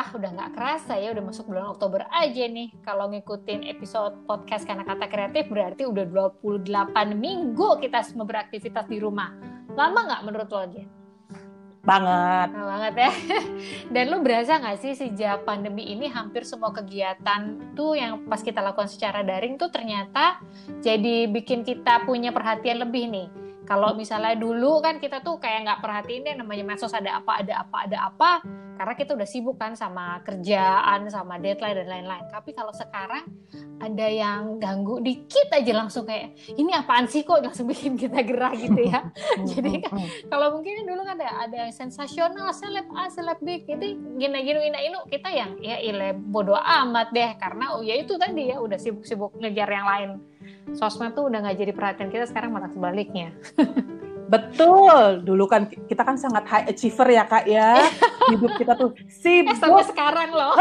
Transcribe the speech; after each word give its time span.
Wah, 0.00 0.16
udah 0.16 0.32
nggak 0.32 0.52
kerasa 0.56 0.96
ya, 0.96 1.12
udah 1.12 1.28
masuk 1.28 1.52
bulan 1.52 1.76
Oktober 1.76 2.08
aja 2.08 2.48
nih. 2.48 2.72
Kalau 2.80 3.12
ngikutin 3.12 3.68
episode 3.68 4.16
podcast 4.24 4.64
Karena 4.64 4.80
Kata 4.80 5.04
Kreatif, 5.12 5.52
berarti 5.52 5.84
udah 5.84 6.08
28 6.08 6.64
minggu 7.12 7.76
kita 7.84 8.00
semua 8.00 8.24
beraktivitas 8.24 8.88
di 8.88 8.96
rumah. 8.96 9.28
Lama 9.76 10.00
nggak 10.08 10.22
menurut 10.24 10.48
lo, 10.48 10.64
Jen? 10.72 10.88
Banget. 11.84 12.48
Lama 12.48 12.64
banget 12.72 12.94
ya. 12.96 13.10
Dan 13.92 14.08
lo 14.08 14.24
berasa 14.24 14.56
nggak 14.56 14.78
sih 14.80 14.96
sejak 14.96 15.44
pandemi 15.44 15.92
ini 15.92 16.08
hampir 16.08 16.48
semua 16.48 16.72
kegiatan 16.72 17.76
tuh 17.76 17.92
yang 17.92 18.24
pas 18.24 18.40
kita 18.40 18.64
lakukan 18.64 18.88
secara 18.88 19.20
daring 19.20 19.60
tuh 19.60 19.68
ternyata 19.68 20.40
jadi 20.80 21.28
bikin 21.28 21.60
kita 21.60 22.08
punya 22.08 22.32
perhatian 22.32 22.88
lebih 22.88 23.04
nih 23.04 23.28
kalau 23.70 23.94
misalnya 23.94 24.34
dulu 24.34 24.82
kan 24.82 24.98
kita 24.98 25.22
tuh 25.22 25.38
kayak 25.38 25.62
nggak 25.62 25.78
perhatiin 25.78 26.26
deh 26.26 26.34
namanya 26.34 26.74
medsos 26.74 26.90
ada 26.90 27.22
apa, 27.22 27.38
ada 27.38 27.62
apa, 27.62 27.76
ada 27.86 27.98
apa, 28.10 28.30
karena 28.74 28.94
kita 28.98 29.14
udah 29.14 29.28
sibuk 29.30 29.62
kan 29.62 29.78
sama 29.78 30.18
kerjaan, 30.26 31.06
sama 31.06 31.38
deadline 31.38 31.78
dan 31.78 31.86
lain-lain. 31.86 32.26
Tapi 32.34 32.50
kalau 32.50 32.74
sekarang 32.74 33.30
ada 33.78 34.06
yang 34.10 34.58
ganggu 34.58 34.98
dikit 34.98 35.54
aja 35.54 35.86
langsung 35.86 36.02
kayak 36.02 36.34
ini 36.58 36.74
apaan 36.74 37.06
sih 37.06 37.22
kok? 37.22 37.46
Langsung 37.46 37.70
bikin 37.70 37.94
kita 37.94 38.26
gerah 38.26 38.50
gitu 38.58 38.90
ya. 38.90 39.06
Jadi 39.54 39.86
kan, 39.86 40.02
kalau 40.26 40.58
mungkin 40.58 40.82
dulu 40.82 41.06
kan 41.06 41.22
ada 41.22 41.46
ada 41.46 41.56
yang 41.70 41.74
sensasional, 41.76 42.50
seleb 42.50 42.90
A, 42.98 43.06
seleb 43.06 43.38
B, 43.38 43.62
jadi 43.70 43.94
gini-gini 44.18 44.66
ini 44.66 44.98
kita 45.06 45.30
yang 45.30 45.62
ya 45.62 45.78
ile 45.78 46.10
bodoh 46.10 46.58
amat 46.58 47.14
deh. 47.14 47.38
Karena 47.38 47.78
oh 47.78 47.86
ya 47.86 47.94
itu 47.94 48.18
tadi 48.18 48.50
ya 48.50 48.58
udah 48.58 48.82
sibuk-sibuk 48.82 49.38
ngejar 49.38 49.70
yang 49.70 49.86
lain 49.86 50.10
sosmed 50.76 51.12
tuh 51.16 51.26
udah 51.26 51.38
nggak 51.42 51.58
jadi 51.58 51.72
perhatian 51.74 52.10
kita 52.12 52.24
sekarang 52.28 52.54
malah 52.54 52.70
sebaliknya. 52.70 53.34
Betul, 54.30 55.26
dulu 55.26 55.50
kan 55.50 55.66
kita 55.66 56.06
kan 56.06 56.14
sangat 56.14 56.46
high 56.46 56.70
achiever 56.70 57.02
ya 57.10 57.26
kak 57.26 57.50
ya, 57.50 57.82
hidup 58.30 58.52
kita 58.62 58.78
tuh 58.78 58.94
sibuk. 59.10 59.50
Eh, 59.50 59.58
sampai 59.58 59.82
sekarang 59.90 60.30
loh. 60.30 60.54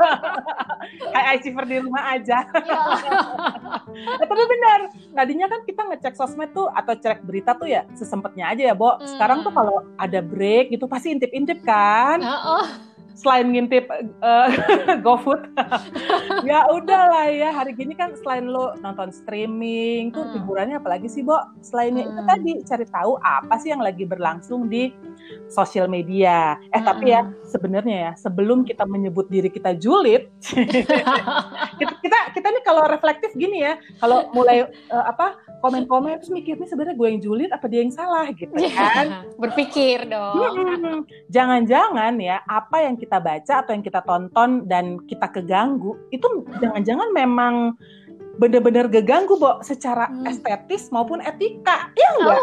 high 1.16 1.40
achiever 1.40 1.64
di 1.64 1.80
rumah 1.80 2.12
aja. 2.12 2.44
Eh, 3.96 4.26
tapi 4.28 4.44
benar, 4.44 4.92
tadinya 4.92 5.48
kan 5.48 5.64
kita 5.64 5.88
ngecek 5.88 6.20
sosmed 6.20 6.52
tuh 6.52 6.68
atau 6.68 6.92
cek 7.00 7.24
berita 7.24 7.56
tuh 7.56 7.64
ya 7.64 7.88
sesempetnya 7.96 8.52
aja 8.52 8.68
ya, 8.68 8.74
Bo. 8.76 9.00
Sekarang 9.08 9.40
tuh 9.40 9.56
hmm. 9.56 9.58
kalau 9.64 9.76
ada 9.96 10.20
break 10.20 10.68
gitu 10.76 10.84
pasti 10.84 11.16
intip-intip 11.16 11.64
kan. 11.64 12.20
Uh 12.20 12.36
-oh 12.36 12.95
selain 13.16 13.48
ngintip 13.48 13.88
uh, 14.20 14.48
GoFood 15.04 15.48
ya 16.48 16.68
udahlah 16.68 17.32
ya 17.32 17.48
hari 17.48 17.72
gini 17.72 17.96
kan 17.96 18.12
selain 18.20 18.52
lo 18.52 18.76
nonton 18.84 19.08
streaming 19.08 20.12
tuh 20.12 20.20
hmm. 20.20 20.34
hiburannya 20.36 20.76
apalagi 20.76 21.08
sih 21.08 21.24
Bo 21.24 21.40
selainnya 21.64 22.04
hmm. 22.04 22.12
itu 22.12 22.22
tadi 22.28 22.52
cari 22.68 22.86
tahu 22.86 23.16
apa 23.24 23.54
sih 23.56 23.72
yang 23.72 23.80
lagi 23.80 24.04
berlangsung 24.04 24.68
di 24.68 24.92
sosial 25.48 25.88
media 25.88 26.60
eh 26.70 26.76
hmm. 26.76 26.86
tapi 26.86 27.16
ya 27.16 27.24
sebenarnya 27.48 27.96
ya 27.96 28.12
sebelum 28.20 28.68
kita 28.68 28.84
menyebut 28.84 29.32
diri 29.32 29.48
kita 29.48 29.72
julid 29.80 30.28
kita, 31.80 31.92
kita 32.04 32.18
kita 32.36 32.46
nih 32.52 32.62
kalau 32.68 32.84
reflektif 32.84 33.32
gini 33.32 33.64
ya 33.64 33.80
kalau 33.96 34.28
mulai 34.36 34.68
uh, 34.92 35.04
apa 35.08 35.40
komen-komen 35.64 36.20
terus 36.20 36.34
mikir 36.34 36.60
nih 36.60 36.68
sebenarnya 36.68 36.96
gue 36.98 37.08
yang 37.08 37.20
julid 37.22 37.50
apa 37.50 37.64
dia 37.64 37.80
yang 37.80 37.94
salah 37.94 38.28
gitu 38.34 38.52
kan 38.76 39.24
berpikir 39.40 40.04
dong 40.04 41.08
jangan-jangan 41.32 42.12
ya 42.20 42.44
apa 42.44 42.84
yang 42.84 42.94
kita 42.98 43.05
baca 43.08 43.54
atau 43.62 43.72
yang 43.72 43.84
kita 43.86 44.02
tonton 44.02 44.66
dan 44.66 44.98
kita 45.06 45.30
keganggu 45.30 45.94
itu 46.10 46.26
jangan-jangan 46.58 47.08
memang 47.14 47.78
benar-benar 48.36 48.86
keganggu 48.92 49.40
Bo 49.40 49.64
secara 49.64 50.12
hmm. 50.12 50.28
estetis 50.28 50.92
maupun 50.92 51.24
etika. 51.24 51.88
Ya 51.96 52.08
enggak 52.20 52.40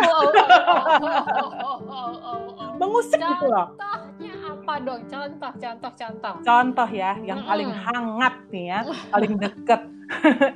oh, 1.62 1.80
oh, 1.86 2.14
oh, 2.26 2.70
mengusik 2.82 3.22
gitu 3.22 3.46
loh. 3.50 3.78
Contohnya 3.78 4.34
apa 4.42 4.74
dong? 4.82 5.02
Contoh 5.06 5.52
contoh 5.58 5.92
contoh. 5.94 6.34
Contoh 6.42 6.90
ya 6.90 7.14
yang 7.22 7.46
hmm. 7.46 7.50
paling 7.50 7.72
hangat 7.72 8.36
nih 8.50 8.66
ya 8.74 8.80
paling 9.14 9.34
deket. 9.38 9.82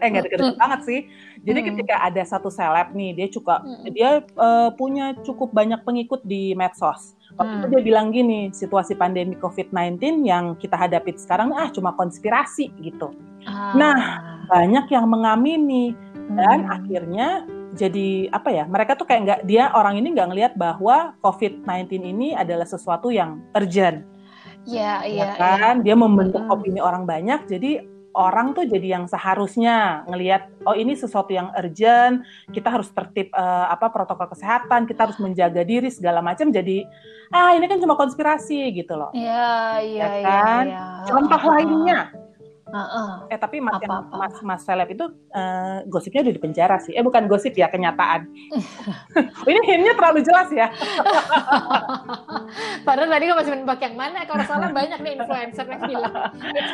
Eh 0.03 0.07
nggak 0.13 0.28
deket, 0.28 0.38
deket 0.38 0.59
banget 0.59 0.79
sih. 0.85 1.00
Jadi 1.41 1.59
hmm. 1.62 1.67
ketika 1.73 1.96
ada 2.03 2.22
satu 2.28 2.50
seleb 2.51 2.94
nih 2.94 3.16
dia 3.17 3.28
juga 3.31 3.62
hmm. 3.63 3.90
dia 3.90 4.22
uh, 4.38 4.69
punya 4.75 5.17
cukup 5.25 5.50
banyak 5.50 5.81
pengikut 5.81 6.22
di 6.25 6.53
medsos 6.53 7.16
Waktu 7.37 7.53
hmm. 7.53 7.61
itu 7.61 7.67
dia 7.69 7.81
bilang 7.85 8.07
gini, 8.09 8.49
situasi 8.49 8.97
pandemi 8.97 9.37
COVID-19 9.37 10.25
yang 10.25 10.57
kita 10.57 10.73
hadapi 10.73 11.13
sekarang 11.13 11.53
ah 11.53 11.69
cuma 11.69 11.93
konspirasi 11.93 12.73
gitu. 12.81 13.13
Ah. 13.45 13.77
Nah, 13.77 13.97
banyak 14.49 14.89
yang 14.89 15.05
mengamini 15.05 15.93
dan 16.33 16.65
hmm. 16.65 16.75
akhirnya 16.75 17.27
jadi 17.77 18.33
apa 18.33 18.49
ya? 18.49 18.65
Mereka 18.65 18.97
tuh 18.97 19.05
kayak 19.05 19.21
nggak 19.21 19.41
dia 19.45 19.69
orang 19.77 20.01
ini 20.01 20.17
nggak 20.17 20.29
ngelihat 20.33 20.53
bahwa 20.57 21.13
COVID-19 21.21 22.01
ini 22.01 22.33
adalah 22.33 22.65
sesuatu 22.65 23.13
yang 23.13 23.37
urgent. 23.53 24.01
Iya, 24.67 25.05
iya. 25.07 25.25
Ya 25.31 25.39
kan? 25.39 25.85
Ya. 25.85 25.93
Dia 25.93 25.95
membentuk 25.95 26.41
hmm. 26.41 26.53
opini 26.57 26.81
orang 26.81 27.05
banyak. 27.05 27.45
Jadi 27.47 27.97
orang 28.17 28.57
tuh 28.57 28.66
jadi 28.66 28.97
yang 28.97 29.05
seharusnya 29.05 30.01
ngelihat 30.09 30.50
oh 30.66 30.73
ini 30.73 30.97
sesuatu 30.97 31.29
yang 31.29 31.53
urgent, 31.53 32.25
kita 32.50 32.73
harus 32.73 32.89
tertib 32.89 33.29
uh, 33.38 33.69
apa 33.69 33.94
protokol 33.94 34.33
kesehatan, 34.33 34.89
kita 34.89 35.05
harus 35.05 35.22
menjaga 35.22 35.61
diri 35.61 35.94
segala 35.94 36.25
macam 36.25 36.50
jadi 36.50 36.89
ah 37.29 37.53
ini 37.53 37.69
kan 37.69 37.78
cuma 37.78 37.94
konspirasi 37.94 38.73
gitu 38.73 38.97
loh. 38.97 39.13
Iya, 39.13 39.83
iya, 39.85 40.03
ya 40.03 40.09
kan? 40.25 40.63
Ya, 40.66 40.73
ya. 40.73 40.85
Contoh 41.05 41.41
lainnya 41.45 42.26
Uh, 42.67 42.79
uh. 42.79 43.11
Eh 43.31 43.39
tapi 43.39 43.63
mas 43.63 43.79
apa, 43.79 43.85
yang 43.88 44.03
mas 44.11 44.35
mas 44.44 44.61
seleb 44.67 44.91
itu 44.91 45.05
uh, 45.31 45.79
gosipnya 45.88 46.28
udah 46.28 46.35
di 46.35 46.41
penjara 46.41 46.78
sih. 46.83 46.94
Eh 46.95 47.03
bukan 47.03 47.25
gosip 47.31 47.55
ya 47.55 47.72
kenyataan. 47.72 48.28
ini 49.50 49.59
hintnya 49.63 49.95
terlalu 49.95 50.19
jelas 50.23 50.50
ya. 50.51 50.67
Padahal 52.88 53.09
tadi 53.11 53.23
gue 53.28 53.35
masih 53.35 53.53
menebak 53.55 53.79
yang 53.83 53.95
mana. 53.95 54.19
Kalau 54.28 54.44
salah 54.47 54.69
banyak 54.72 55.00
nih 55.00 55.13
influencer 55.19 55.66
yang 55.67 55.83
bilang 55.88 56.13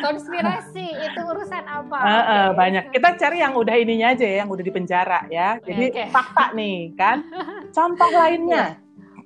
konspirasi, 0.01 0.87
itu 0.93 1.19
urusan 1.21 1.63
apa? 1.65 1.97
Uh, 1.97 2.09
uh, 2.09 2.21
okay. 2.21 2.49
Banyak. 2.57 2.83
Kita 2.93 3.09
cari 3.17 3.37
yang 3.41 3.53
udah 3.57 3.75
ininya 3.77 4.07
aja 4.13 4.25
ya, 4.25 4.35
yang 4.45 4.49
udah 4.49 4.63
di 4.65 4.73
penjara 4.73 5.19
ya. 5.29 5.57
Jadi 5.61 5.85
okay. 5.93 6.07
fakta 6.09 6.53
nih 6.57 6.93
kan. 6.97 7.25
Contoh 7.75 8.09
lainnya. 8.09 8.77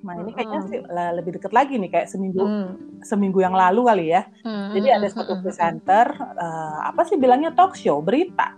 Nah 0.02 0.14
ini 0.18 0.30
kayaknya 0.34 0.60
sih 0.70 0.80
lebih 0.88 1.30
deket 1.40 1.52
lagi 1.54 1.74
nih 1.78 1.90
kayak 1.90 2.08
seminggu 2.10 2.42
hmm. 2.44 3.02
seminggu 3.02 3.38
yang 3.42 3.54
lalu 3.54 3.86
kali 3.86 4.06
ya. 4.14 4.22
Hmm. 4.46 4.74
Jadi 4.74 4.88
ada 4.90 5.08
satu 5.10 5.38
presenter 5.42 6.06
uh, 6.18 6.86
apa 6.86 7.02
sih 7.06 7.18
bilangnya 7.18 7.54
talk 7.54 7.74
show 7.74 7.98
berita. 8.02 8.54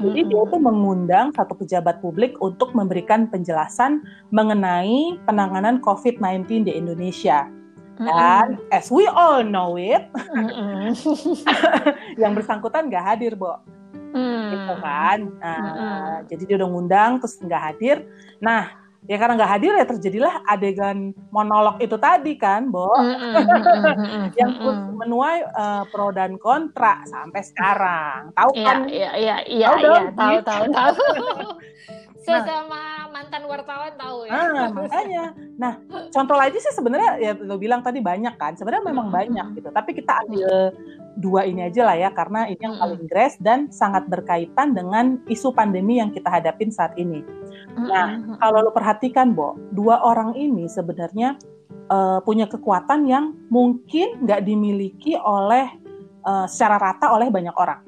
Jadi 0.00 0.32
dia 0.32 0.40
itu 0.48 0.56
mengundang 0.56 1.28
satu 1.36 1.52
pejabat 1.52 2.00
publik 2.00 2.32
untuk 2.40 2.72
memberikan 2.72 3.28
penjelasan 3.28 4.00
mengenai 4.32 5.20
penanganan 5.28 5.76
COVID-19 5.84 6.64
di 6.64 6.72
Indonesia. 6.72 7.44
Dan 8.00 8.56
mm 8.56 8.72
as 8.72 8.88
we 8.88 9.04
all 9.12 9.44
know 9.44 9.76
it, 9.76 10.08
yang 12.22 12.32
bersangkutan 12.32 12.88
nggak 12.88 13.04
hadir, 13.04 13.36
Bo. 13.36 13.60
Mm. 14.16 14.56
Gitu 14.56 14.74
kan. 14.80 15.18
Nah, 15.36 15.60
mm 15.60 16.32
Jadi 16.32 16.42
dia 16.48 16.56
udah 16.56 16.68
ngundang 16.72 17.20
terus 17.20 17.36
nggak 17.36 17.60
hadir. 17.60 18.08
Nah, 18.40 18.72
ya 19.08 19.16
karena 19.16 19.40
nggak 19.40 19.52
hadir 19.56 19.72
ya 19.72 19.86
terjadilah 19.88 20.34
adegan 20.44 21.16
monolog 21.32 21.80
itu 21.80 21.96
tadi 21.96 22.36
kan, 22.36 22.68
Bo, 22.68 22.92
yang 24.36 24.50
menuai 24.96 25.46
uh, 25.56 25.84
pro 25.88 26.12
dan 26.12 26.36
kontra 26.36 27.00
sampai 27.08 27.40
sekarang. 27.40 28.34
Tahu 28.36 28.50
iya, 28.52 28.64
kan? 28.66 28.76
Iya, 28.86 29.10
iya, 29.16 29.36
iya, 29.48 29.68
iya, 29.80 30.00
tahu, 30.12 30.36
tahu, 30.44 30.64
tahu. 30.74 30.94
Sesama 32.38 32.78
nah, 32.78 33.04
mantan 33.10 33.42
wartawan 33.50 33.92
tahu 33.98 34.18
ya. 34.26 34.32
Nah, 34.32 34.68
makanya. 34.70 35.24
Nah, 35.58 35.72
contoh 36.14 36.36
lagi 36.38 36.56
sih 36.62 36.72
sebenarnya 36.72 37.10
ya 37.18 37.32
lo 37.36 37.58
bilang 37.58 37.82
tadi 37.82 37.98
banyak 37.98 38.34
kan. 38.38 38.54
Sebenarnya 38.54 38.86
memang 38.86 39.10
banyak 39.10 39.58
gitu. 39.58 39.68
Tapi 39.74 39.90
kita 39.98 40.22
ambil 40.26 40.74
dua 41.18 41.44
ini 41.44 41.66
aja 41.66 41.84
lah 41.84 41.96
ya 41.98 42.10
karena 42.14 42.46
ini 42.48 42.60
yang 42.62 42.78
paling 42.78 43.04
gres 43.10 43.34
dan 43.42 43.68
sangat 43.68 44.06
berkaitan 44.06 44.72
dengan 44.72 45.18
isu 45.26 45.52
pandemi 45.52 45.98
yang 45.98 46.14
kita 46.14 46.30
hadapin 46.30 46.70
saat 46.70 46.94
ini. 46.96 47.22
Nah, 47.76 48.38
kalau 48.42 48.66
lo 48.66 48.70
perhatikan, 48.74 49.34
Bo, 49.34 49.54
dua 49.74 50.02
orang 50.02 50.34
ini 50.34 50.66
sebenarnya 50.66 51.38
uh, 51.90 52.18
punya 52.22 52.50
kekuatan 52.50 53.06
yang 53.06 53.34
mungkin 53.50 54.22
nggak 54.26 54.42
dimiliki 54.46 55.14
oleh 55.18 55.70
uh, 56.26 56.46
secara 56.50 56.78
rata 56.78 57.14
oleh 57.14 57.30
banyak 57.30 57.54
orang. 57.54 57.80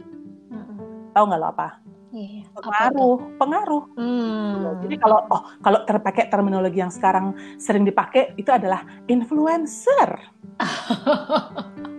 Tahu 1.13 1.25
nggak 1.29 1.41
lo 1.41 1.49
apa? 1.53 1.82
Iya, 2.13 2.45
pengaruh, 2.53 3.41
pengaruh. 3.41 3.85
Hmm. 3.97 4.85
Jadi 4.85 5.01
kalau 5.01 5.25
oh 5.33 5.43
kalau 5.65 5.81
terpakai 5.89 6.29
terminologi 6.29 6.85
yang 6.85 6.93
sekarang 6.93 7.33
sering 7.57 7.89
dipakai 7.89 8.37
itu 8.37 8.53
adalah 8.53 8.85
influencer. 9.09 10.21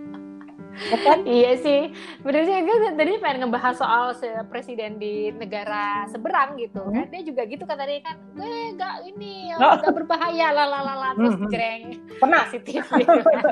Bukan? 0.74 1.18
iya 1.26 1.52
sih. 1.58 1.80
Benar 2.20 2.42
sih, 2.46 2.56
gue 2.64 2.76
tadi 2.98 3.10
pengen 3.22 3.46
ngebahas 3.46 3.74
soal 3.78 4.04
presiden 4.50 4.98
di 4.98 5.30
negara 5.34 6.06
seberang 6.10 6.58
gitu 6.58 6.82
hmm. 6.82 6.94
kan. 6.94 7.06
Dia 7.10 7.22
juga 7.22 7.42
gitu 7.46 7.64
kan 7.64 7.76
tadi 7.78 8.02
kan, 8.02 8.16
gue 8.34 8.74
gak 8.74 8.94
ini, 9.06 9.54
oh, 9.54 9.78
gak 9.78 9.94
berbahaya, 9.94 10.50
lalalala, 10.50 11.14
terus 11.14 11.36
hmm. 11.38 11.50
jreng. 11.50 11.82
Pernah. 12.18 12.42
Positif 12.48 12.82
gitu 12.90 13.20
kan. 13.22 13.42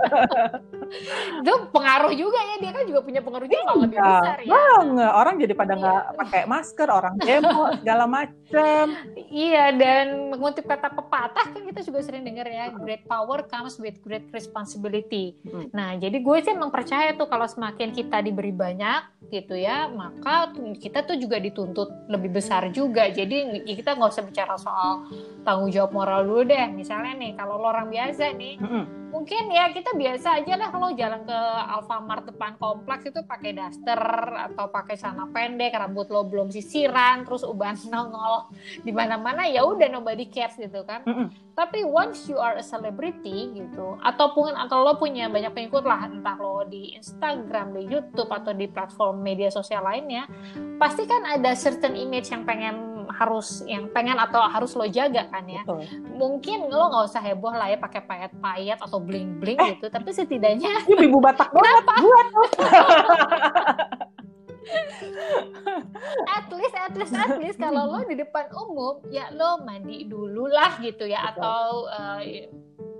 Itu 1.43 1.55
pengaruh 1.73 2.13
juga 2.13 2.39
ya, 2.39 2.55
dia 2.61 2.73
kan 2.75 2.85
juga 2.85 3.01
punya 3.01 3.21
pengaruh 3.25 3.49
juga 3.49 3.63
iya, 3.63 3.81
lebih 3.81 3.99
besar 3.99 4.39
ya. 4.45 4.51
Banget, 4.53 5.13
orang 5.13 5.35
jadi 5.41 5.55
pada 5.57 5.73
nggak 5.79 6.03
iya. 6.05 6.17
pakai 6.19 6.43
masker, 6.45 6.89
orang 6.91 7.15
demo, 7.23 7.63
segala 7.81 8.05
macem. 8.05 8.85
Iya, 9.17 9.65
dan 9.79 10.07
mengutip 10.35 10.69
kata 10.69 10.93
pepatah 10.93 11.47
kan 11.55 11.63
kita 11.65 11.81
juga 11.87 12.01
sering 12.05 12.27
dengar 12.27 12.45
ya, 12.49 12.75
great 12.77 13.05
power 13.09 13.45
comes 13.47 13.81
with 13.81 13.97
great 14.05 14.29
responsibility. 14.35 15.37
Hmm. 15.47 15.69
Nah, 15.73 15.97
jadi 15.97 16.19
gue 16.21 16.37
sih 16.45 16.53
emang 16.53 16.73
percaya 16.73 17.12
tuh 17.17 17.27
kalau 17.29 17.47
semakin 17.49 17.93
kita 17.93 18.21
diberi 18.21 18.53
banyak 18.53 19.29
gitu 19.33 19.57
ya, 19.57 19.89
maka 19.89 20.53
kita 20.77 21.05
tuh 21.05 21.17
juga 21.17 21.41
dituntut 21.41 22.09
lebih 22.13 22.39
besar 22.39 22.69
juga. 22.71 23.09
Jadi 23.09 23.65
kita 23.65 23.97
nggak 23.97 24.13
usah 24.13 24.25
bicara 24.25 24.55
soal 24.61 25.09
tanggung 25.43 25.73
jawab 25.73 25.93
moral 25.97 26.25
dulu 26.29 26.49
deh. 26.49 26.69
Misalnya 26.73 27.17
nih, 27.17 27.33
kalau 27.35 27.59
lo 27.59 27.73
orang 27.73 27.89
biasa 27.89 28.37
nih, 28.37 28.57
mm 28.61 28.69
-hmm. 28.69 29.02
Mungkin 29.13 29.53
ya 29.53 29.69
kita 29.71 29.93
biasa 29.93 30.41
aja 30.41 30.57
lah 30.57 30.73
kalau 30.73 30.89
jalan 30.97 31.23
ke 31.29 31.39
Alfamart 31.69 32.33
depan 32.33 32.57
kompleks 32.57 33.13
itu 33.13 33.21
pakai 33.29 33.53
daster 33.53 34.01
atau 34.51 34.73
pakai 34.73 34.97
celana 34.97 35.29
pendek, 35.29 35.77
rambut 35.77 36.09
lo 36.09 36.25
belum 36.25 36.49
sisiran, 36.49 37.29
terus 37.29 37.45
uban 37.45 37.77
nongol 37.93 38.49
di 38.81 38.91
mana-mana 38.91 39.45
ya 39.45 39.69
udah 39.69 39.93
nobody 39.93 40.33
cares 40.33 40.57
gitu 40.57 40.81
kan. 40.89 41.05
Mm 41.05 41.15
-hmm. 41.15 41.29
Tapi 41.53 41.85
once 41.85 42.33
you 42.33 42.41
are 42.41 42.57
a 42.57 42.65
celebrity 42.65 43.53
gitu, 43.53 44.01
ataupun 44.01 44.57
atau 44.57 44.81
lo 44.81 44.97
punya 44.97 45.29
banyak 45.29 45.53
pengikut 45.53 45.85
lah, 45.85 46.09
entah 46.09 46.41
lo 46.41 46.65
di 46.65 46.97
Instagram, 46.97 47.77
di 47.77 47.93
YouTube 47.93 48.33
atau 48.33 48.57
di 48.57 48.65
platform 48.65 49.21
media 49.21 49.53
sosial 49.53 49.85
lainnya, 49.85 50.25
pasti 50.81 51.05
kan 51.05 51.29
ada 51.29 51.53
certain 51.53 51.93
image 51.93 52.33
yang 52.33 52.49
pengen 52.49 52.92
harus 53.13 53.63
yang 53.69 53.89
pengen 53.93 54.17
atau 54.17 54.41
harus 54.49 54.73
lo 54.75 54.89
jaga 54.89 55.29
kan 55.29 55.45
ya. 55.47 55.63
Betul. 55.63 55.87
Mungkin 56.17 56.73
lo 56.73 56.91
nggak 56.91 57.05
usah 57.13 57.23
heboh 57.23 57.53
lah 57.53 57.69
ya 57.69 57.79
pakai 57.79 58.03
payet-payet 58.03 58.79
atau 58.81 58.99
bling-bling 58.99 59.59
eh, 59.61 59.69
gitu, 59.77 59.87
tapi 59.93 60.11
setidaknya 60.11 60.73
ini 60.91 61.07
ibu 61.07 61.21
Batak 61.23 61.53
banget 61.55 61.85
buat 62.03 62.27
at 66.37 66.47
least 66.55 66.75
at 66.75 66.95
least 66.95 67.15
at 67.15 67.35
least 67.39 67.59
kalau 67.59 67.91
lo 67.91 68.01
di 68.07 68.15
depan 68.15 68.47
umum 68.55 69.03
ya 69.11 69.31
lo 69.35 69.61
mandi 69.63 70.07
dulu 70.07 70.47
lah 70.49 70.79
gitu 70.79 71.07
ya 71.07 71.21
Betul. 71.31 71.43
atau 71.43 71.67
uh, 71.91 72.21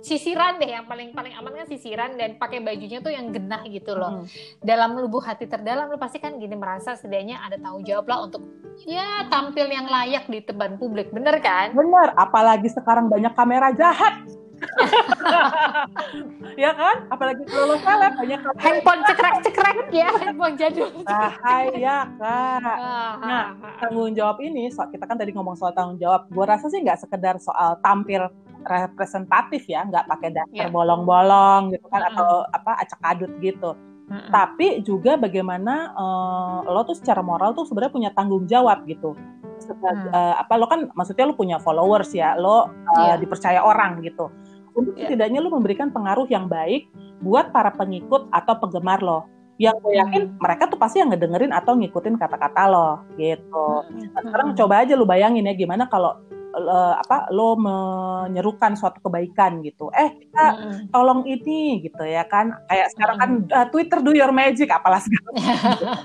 sisiran 0.03 0.59
deh 0.59 0.67
yang 0.67 0.83
paling 0.83 1.15
paling 1.15 1.31
aman 1.39 1.63
kan 1.63 1.67
sisiran 1.71 2.19
dan 2.19 2.35
pakai 2.35 2.59
bajunya 2.59 2.99
tuh 2.99 3.15
yang 3.15 3.31
genah 3.31 3.63
gitu 3.71 3.95
loh. 3.95 4.21
Hmm. 4.21 4.27
Dalam 4.59 4.99
lubuk 4.99 5.23
hati 5.23 5.47
terdalam 5.47 5.87
lo 5.87 5.95
pasti 5.95 6.19
kan 6.19 6.35
gini 6.35 6.59
merasa 6.59 6.99
setidaknya 6.99 7.39
ada 7.39 7.55
tanggung 7.55 7.87
jawab 7.87 8.05
lah 8.11 8.27
untuk 8.27 8.43
ya 8.83 9.23
tampil 9.31 9.71
yang 9.71 9.87
layak 9.87 10.27
di 10.27 10.43
depan 10.43 10.75
publik, 10.75 11.09
bener 11.15 11.39
kan? 11.39 11.71
Bener, 11.71 12.11
apalagi 12.19 12.67
sekarang 12.67 13.07
banyak 13.07 13.31
kamera 13.31 13.71
jahat. 13.71 14.27
ya 16.63 16.71
kan? 16.71 17.07
Apalagi 17.11 17.43
kalau 17.47 17.75
lo 17.75 17.77
salah 17.83 18.11
banyak 18.15 18.39
handphone 18.59 19.01
cekrek-cekrek 19.07 19.77
ya, 19.91 20.09
handphone 20.19 20.55
jadul. 20.55 20.87
Bahaya 21.03 22.07
kak. 22.15 22.77
Nah, 23.23 23.45
tanggung 23.83 24.15
jawab 24.15 24.39
ini, 24.43 24.71
so, 24.71 24.83
kita 24.87 25.03
kan 25.03 25.19
tadi 25.19 25.35
ngomong 25.35 25.55
soal 25.59 25.75
tanggung 25.75 25.99
jawab. 25.99 26.27
Gue 26.31 26.45
rasa 26.47 26.71
sih 26.71 26.79
nggak 26.79 27.07
sekedar 27.07 27.35
soal 27.43 27.79
tampil 27.83 28.27
representatif 28.63 29.67
ya, 29.67 29.85
nggak 29.85 30.07
pakai 30.09 30.29
dasar 30.33 30.67
yeah. 30.67 30.71
bolong-bolong 30.71 31.75
gitu 31.75 31.85
kan 31.91 32.01
mm 32.01 32.07
-hmm. 32.09 32.17
atau 32.17 32.29
apa 32.49 32.71
acak 32.81 33.01
adut 33.03 33.31
gitu. 33.39 33.71
Mm 34.07 34.13
-hmm. 34.19 34.29
Tapi 34.31 34.67
juga 34.83 35.15
bagaimana 35.15 35.95
uh, 35.95 36.57
lo 36.67 36.81
tuh 36.87 36.97
secara 36.97 37.23
moral 37.23 37.55
tuh 37.55 37.67
sebenarnya 37.67 37.93
punya 37.93 38.11
tanggung 38.15 38.47
jawab 38.49 38.83
gitu. 38.87 39.15
Sebagai, 39.61 40.09
mm. 40.09 40.15
uh, 40.15 40.35
apa 40.41 40.53
lo 40.59 40.65
kan 40.67 40.91
maksudnya 40.91 41.29
lo 41.29 41.35
punya 41.37 41.57
followers 41.61 42.11
ya, 42.11 42.35
lo 42.35 42.49
uh, 42.49 42.63
yeah. 42.95 43.15
dipercaya 43.19 43.63
orang 43.63 44.03
gitu. 44.03 44.27
Untuk 44.73 44.97
yeah. 44.97 45.07
setidaknya 45.07 45.39
lo 45.39 45.53
memberikan 45.53 45.93
pengaruh 45.93 46.25
yang 46.27 46.49
baik 46.49 46.89
buat 47.23 47.55
para 47.55 47.71
pengikut 47.71 48.27
atau 48.33 48.53
penggemar 48.59 48.99
lo 48.99 49.29
yang 49.61 49.77
gue 49.85 49.93
yakin 50.01 50.23
hmm. 50.33 50.41
mereka 50.41 50.65
tuh 50.65 50.79
pasti 50.81 50.97
yang 50.97 51.13
ngedengerin 51.13 51.53
atau 51.53 51.77
ngikutin 51.77 52.17
kata-kata 52.17 52.63
lo 52.73 53.05
gitu. 53.21 53.67
Hmm. 53.85 54.09
Nah, 54.11 54.21
sekarang 54.25 54.47
hmm. 54.53 54.57
coba 54.57 54.73
aja 54.81 54.93
lo 54.97 55.05
bayangin 55.05 55.45
ya 55.45 55.53
gimana 55.53 55.85
kalau 55.85 56.17
uh, 56.53 56.95
apa 57.01 57.27
lo 57.33 57.57
menyerukan 57.57 58.77
suatu 58.77 59.01
kebaikan 59.01 59.65
gitu. 59.65 59.89
Eh 59.93 60.13
kita 60.21 60.45
tolong 60.93 61.25
ini 61.25 61.81
gitu 61.81 62.05
ya 62.05 62.23
kan. 62.29 62.53
Kayak 62.69 62.87
sekarang 62.93 63.17
kan 63.17 63.31
uh, 63.49 63.67
Twitter 63.73 63.99
do 63.99 64.13
your 64.13 64.31
magic 64.31 64.69
apalah 64.69 65.01
segala. 65.01 65.29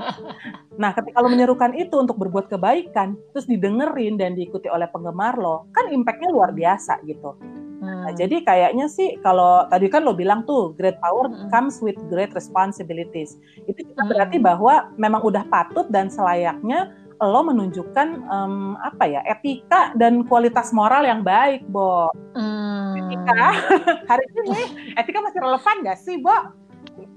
nah, 0.83 0.91
ketika 0.97 1.21
lo 1.21 1.29
menyerukan 1.29 1.77
itu 1.77 1.95
untuk 2.01 2.17
berbuat 2.17 2.49
kebaikan, 2.49 3.15
terus 3.37 3.47
didengerin 3.47 4.17
dan 4.17 4.35
diikuti 4.35 4.67
oleh 4.73 4.89
penggemar 4.89 5.37
lo, 5.37 5.69
kan 5.77 5.93
impactnya 5.93 6.33
luar 6.33 6.51
biasa 6.57 7.05
gitu. 7.05 7.37
Nah, 7.79 8.11
hmm. 8.11 8.19
jadi 8.19 8.37
kayaknya 8.43 8.87
sih 8.91 9.23
kalau 9.23 9.63
tadi 9.71 9.87
kan 9.87 10.03
lo 10.03 10.11
bilang 10.11 10.43
tuh 10.43 10.75
great 10.75 10.99
power 10.99 11.31
hmm. 11.31 11.47
comes 11.55 11.79
with 11.79 11.95
great 12.11 12.35
responsibilities. 12.35 13.39
Itu 13.71 13.87
hmm. 13.87 14.09
berarti 14.11 14.37
bahwa 14.43 14.91
memang 14.99 15.23
udah 15.23 15.47
patut 15.47 15.87
dan 15.89 16.11
selayaknya 16.11 16.91
lo 17.19 17.41
menunjukkan 17.43 18.09
um, 18.31 18.79
apa 18.79 19.05
ya 19.11 19.21
etika 19.27 19.91
dan 19.99 20.23
kualitas 20.27 20.71
moral 20.71 21.03
yang 21.03 21.27
baik, 21.27 21.67
Bo. 21.67 22.11
Hmm. 22.39 22.95
Etika 22.95 23.43
hari 24.11 24.25
ini 24.47 24.93
etika 24.95 25.19
masih 25.23 25.41
relevan 25.43 25.77
gak 25.83 25.99
sih, 25.99 26.17
Bo? 26.23 26.55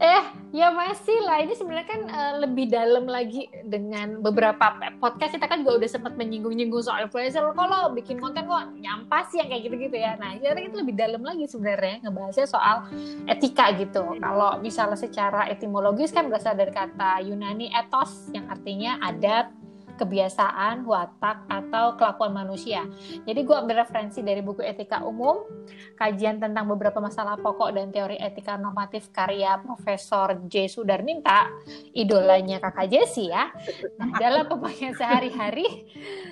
Eh, 0.02 0.24
ya 0.50 0.74
masih 0.74 1.14
lah. 1.26 1.46
Ini 1.46 1.54
sebenarnya 1.54 1.88
kan 1.90 2.02
uh, 2.10 2.34
lebih 2.42 2.74
dalam 2.74 3.06
lagi 3.06 3.46
dengan 3.66 4.22
beberapa 4.22 4.74
podcast 4.98 5.38
kita 5.38 5.46
kan 5.46 5.62
juga 5.62 5.78
udah 5.82 5.90
sempat 5.90 6.14
menyinggung-nyinggung 6.18 6.82
soal 6.82 7.06
influencer. 7.06 7.46
Kalau 7.54 7.94
bikin 7.94 8.18
konten 8.18 8.50
kok 8.50 8.74
nyampah 8.78 9.30
sih 9.30 9.42
yang 9.42 9.50
kayak 9.54 9.70
gitu-gitu 9.70 9.98
ya. 10.02 10.18
Nah, 10.18 10.38
sekarang 10.42 10.70
kita 10.70 10.78
lebih 10.82 10.96
dalam 10.98 11.22
lagi 11.22 11.46
sebenarnya 11.46 12.02
ngebahasnya 12.02 12.48
soal 12.50 12.90
etika 13.30 13.66
gitu. 13.78 14.18
Kalau 14.18 14.58
misalnya 14.62 14.98
secara 14.98 15.50
etimologis 15.50 16.10
kan 16.10 16.30
berasal 16.30 16.58
dari 16.58 16.74
kata 16.74 17.22
Yunani 17.22 17.70
ethos 17.70 18.30
yang 18.34 18.50
artinya 18.50 18.98
adat, 19.06 19.54
kebiasaan, 20.02 20.82
watak, 20.90 21.46
atau 21.46 21.94
kelakuan 21.94 22.34
manusia. 22.34 22.90
Jadi 23.22 23.46
gue 23.46 23.54
ambil 23.54 23.86
referensi 23.86 24.26
dari 24.26 24.42
buku 24.42 24.66
Etika 24.66 25.06
Umum, 25.06 25.46
kajian 25.94 26.42
tentang 26.42 26.66
beberapa 26.66 26.98
masalah 26.98 27.38
pokok 27.38 27.70
dan 27.78 27.94
teori 27.94 28.18
etika 28.18 28.58
normatif 28.58 29.14
karya 29.14 29.62
Profesor 29.62 30.42
J. 30.50 30.66
Sudarminta, 30.66 31.54
idolanya 31.94 32.58
kakak 32.58 32.90
Jesse 32.90 33.30
ya. 33.30 33.54
Nah, 34.02 34.18
dalam 34.18 34.50
pembahasan 34.50 34.98
sehari-hari, 34.98 35.86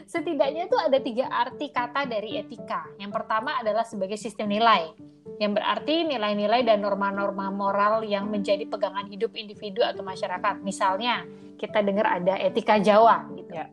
setidaknya 0.10 0.66
itu 0.66 0.78
ada 0.82 0.98
tiga 0.98 1.30
arti 1.30 1.70
kata 1.70 2.10
dari 2.10 2.42
etika. 2.42 2.90
Yang 2.98 3.12
pertama 3.14 3.62
adalah 3.62 3.86
sebagai 3.86 4.18
sistem 4.18 4.50
nilai 4.50 4.90
yang 5.40 5.56
berarti 5.56 6.04
nilai-nilai 6.04 6.68
dan 6.68 6.84
norma-norma 6.84 7.48
moral 7.54 8.04
yang 8.04 8.28
menjadi 8.28 8.68
pegangan 8.68 9.08
hidup 9.08 9.32
individu 9.38 9.86
atau 9.86 10.04
masyarakat. 10.04 10.60
Misalnya, 10.66 11.24
kita 11.56 11.80
dengar 11.80 12.08
ada 12.20 12.36
etika 12.40 12.76
Jawa 12.80 13.24
gitu. 13.50 13.58
Ya. 13.58 13.66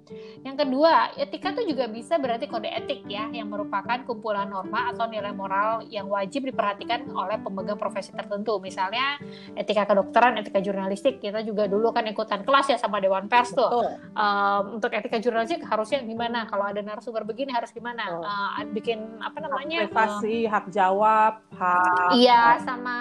Yang 0.42 0.56
kedua, 0.64 0.92
etika 1.20 1.52
itu 1.52 1.76
juga 1.76 1.84
bisa 1.86 2.16
berarti 2.16 2.48
kode 2.48 2.72
etik 2.72 3.04
ya, 3.04 3.28
yang 3.28 3.52
merupakan 3.52 4.00
kumpulan 4.08 4.48
norma 4.48 4.90
atau 4.90 5.04
nilai 5.04 5.36
moral 5.36 5.84
yang 5.92 6.08
wajib 6.08 6.48
diperhatikan 6.48 7.12
oleh 7.12 7.36
pemegang 7.44 7.76
profesi 7.76 8.10
tertentu. 8.16 8.56
Misalnya 8.58 9.20
etika 9.52 9.84
kedokteran, 9.84 10.40
etika 10.40 10.58
jurnalistik, 10.64 11.20
kita 11.20 11.44
juga 11.44 11.68
dulu 11.68 11.92
kan 11.92 12.08
ikutan 12.08 12.42
kelas 12.42 12.72
ya 12.72 12.78
sama 12.80 12.98
Dewan 12.98 13.28
Pers 13.28 13.52
tuh. 13.52 13.68
Um, 14.16 14.80
untuk 14.80 14.90
etika 14.96 15.20
jurnalistik 15.20 15.60
harusnya 15.68 16.00
gimana? 16.00 16.48
Kalau 16.48 16.64
ada 16.64 16.80
narasumber 16.80 17.28
begini 17.28 17.52
harus 17.52 17.70
gimana? 17.70 18.20
Uh, 18.22 18.64
bikin 18.72 19.20
apa 19.20 19.38
namanya? 19.44 19.84
Hak 19.84 19.92
privasi, 19.92 20.48
uh, 20.48 20.50
hak 20.50 20.66
jawab, 20.72 21.32
hak. 21.52 22.10
Iya, 22.16 22.62
sama 22.64 22.96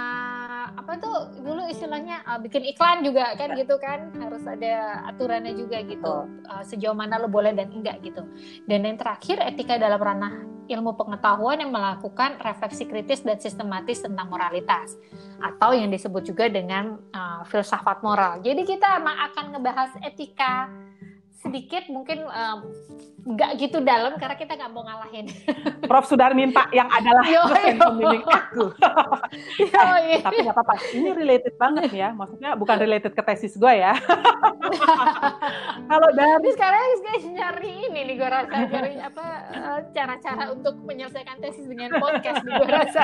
apa 0.74 0.98
tuh 0.98 1.18
dulu 1.38 1.70
istilahnya 1.70 2.26
uh, 2.26 2.42
bikin 2.42 2.66
iklan 2.66 3.06
juga 3.06 3.38
kan 3.38 3.54
ya. 3.54 3.62
gitu 3.62 3.76
kan 3.78 4.10
harus 4.18 4.42
ada 4.50 5.06
aturannya 5.14 5.54
juga 5.54 5.84
gitu. 5.86 6.26
Uh, 6.50 6.64
sejauh 6.66 6.98
mana 6.98 7.22
lo 7.22 7.30
boleh 7.30 7.54
dan 7.54 7.70
enggak 7.70 8.02
gitu. 8.02 8.26
Dan 8.66 8.90
yang 8.90 8.98
terakhir 8.98 9.38
etika 9.46 9.78
dalam 9.78 10.02
ranah 10.02 10.34
ilmu 10.66 10.98
pengetahuan 10.98 11.62
yang 11.62 11.70
melakukan 11.70 12.42
refleksi 12.42 12.90
kritis 12.90 13.22
dan 13.22 13.38
sistematis 13.38 14.02
tentang 14.02 14.26
moralitas. 14.30 14.98
Atau 15.38 15.78
yang 15.78 15.94
disebut 15.94 16.26
juga 16.26 16.50
dengan 16.50 16.98
uh, 17.14 17.46
filsafat 17.46 18.02
moral. 18.02 18.42
Jadi 18.42 18.66
kita 18.66 18.98
emang 18.98 19.18
akan 19.30 19.54
ngebahas 19.54 19.92
etika 20.02 20.70
sedikit 21.46 21.84
mungkin 21.94 22.26
nggak 23.26 23.52
um, 23.54 23.60
gitu 23.62 23.78
dalam 23.86 24.18
karena 24.18 24.34
kita 24.34 24.58
nggak 24.58 24.72
mau 24.74 24.82
ngalahin. 24.82 25.30
Prof 25.90 26.10
Sudarmin 26.10 26.50
minta 26.50 26.66
yang 26.74 26.90
adalah 26.90 27.22
dosen 27.22 27.78
pembimbing 27.78 28.26
aku. 28.26 28.66
eh, 30.10 30.22
tapi 30.26 30.36
nggak 30.42 30.56
apa-apa. 30.58 30.74
Ini 30.98 31.10
related 31.14 31.54
banget 31.62 31.94
ya. 31.94 32.10
Maksudnya 32.18 32.58
bukan 32.58 32.78
related 32.82 33.14
ke 33.14 33.22
tesis 33.22 33.54
gue 33.54 33.74
ya. 33.78 33.94
Kalau 35.90 36.10
dari 36.18 36.50
sekarang 36.58 36.82
guys 37.06 37.26
nyari 37.30 37.72
ini 37.90 38.00
nih 38.10 38.16
gue 38.18 38.30
rasa 38.30 38.56
nyari 38.66 38.94
apa 38.98 39.26
eh, 39.54 39.80
cara-cara 39.94 40.44
untuk 40.50 40.82
menyelesaikan 40.82 41.38
tesis 41.38 41.70
dengan 41.70 42.02
podcast 42.02 42.42
nih 42.42 42.54
gue 42.58 42.70
rasa. 42.70 43.02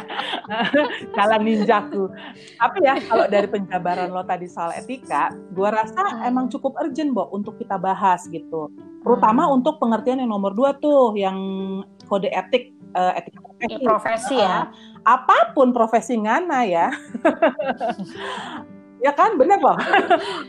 Jalan 1.13 1.41
ninjaku. 1.45 2.09
Tapi 2.57 2.77
ya 2.81 2.97
kalau 3.05 3.25
dari 3.29 3.45
penjabaran 3.45 4.09
lo 4.09 4.25
tadi 4.25 4.49
soal 4.49 4.73
etika, 4.73 5.29
gue 5.53 5.69
rasa 5.69 6.01
hmm. 6.01 6.29
emang 6.29 6.45
cukup 6.49 6.73
urgent, 6.81 7.13
Bo, 7.13 7.29
untuk 7.29 7.59
kita 7.61 7.77
bahas 7.77 8.30
gitu. 8.31 8.71
Terutama 9.03 9.45
hmm. 9.45 9.55
untuk 9.59 9.77
pengertian 9.77 10.23
yang 10.23 10.31
nomor 10.31 10.55
dua 10.55 10.73
tuh, 10.79 11.13
yang 11.19 11.37
kode 12.07 12.31
etik, 12.31 12.71
uh, 12.95 13.13
etika 13.19 13.39
profesi. 13.43 13.75
Ya, 13.75 13.79
profesi 13.83 14.35
ya. 14.39 14.47
Uh, 14.47 14.63
apa 15.03 15.37
pun 15.53 15.75
profesi 15.75 16.13
ngana 16.15 16.59
ya. 16.65 16.87
ya 19.01 19.11
kan 19.17 19.33
bener 19.33 19.57
loh 19.57 19.73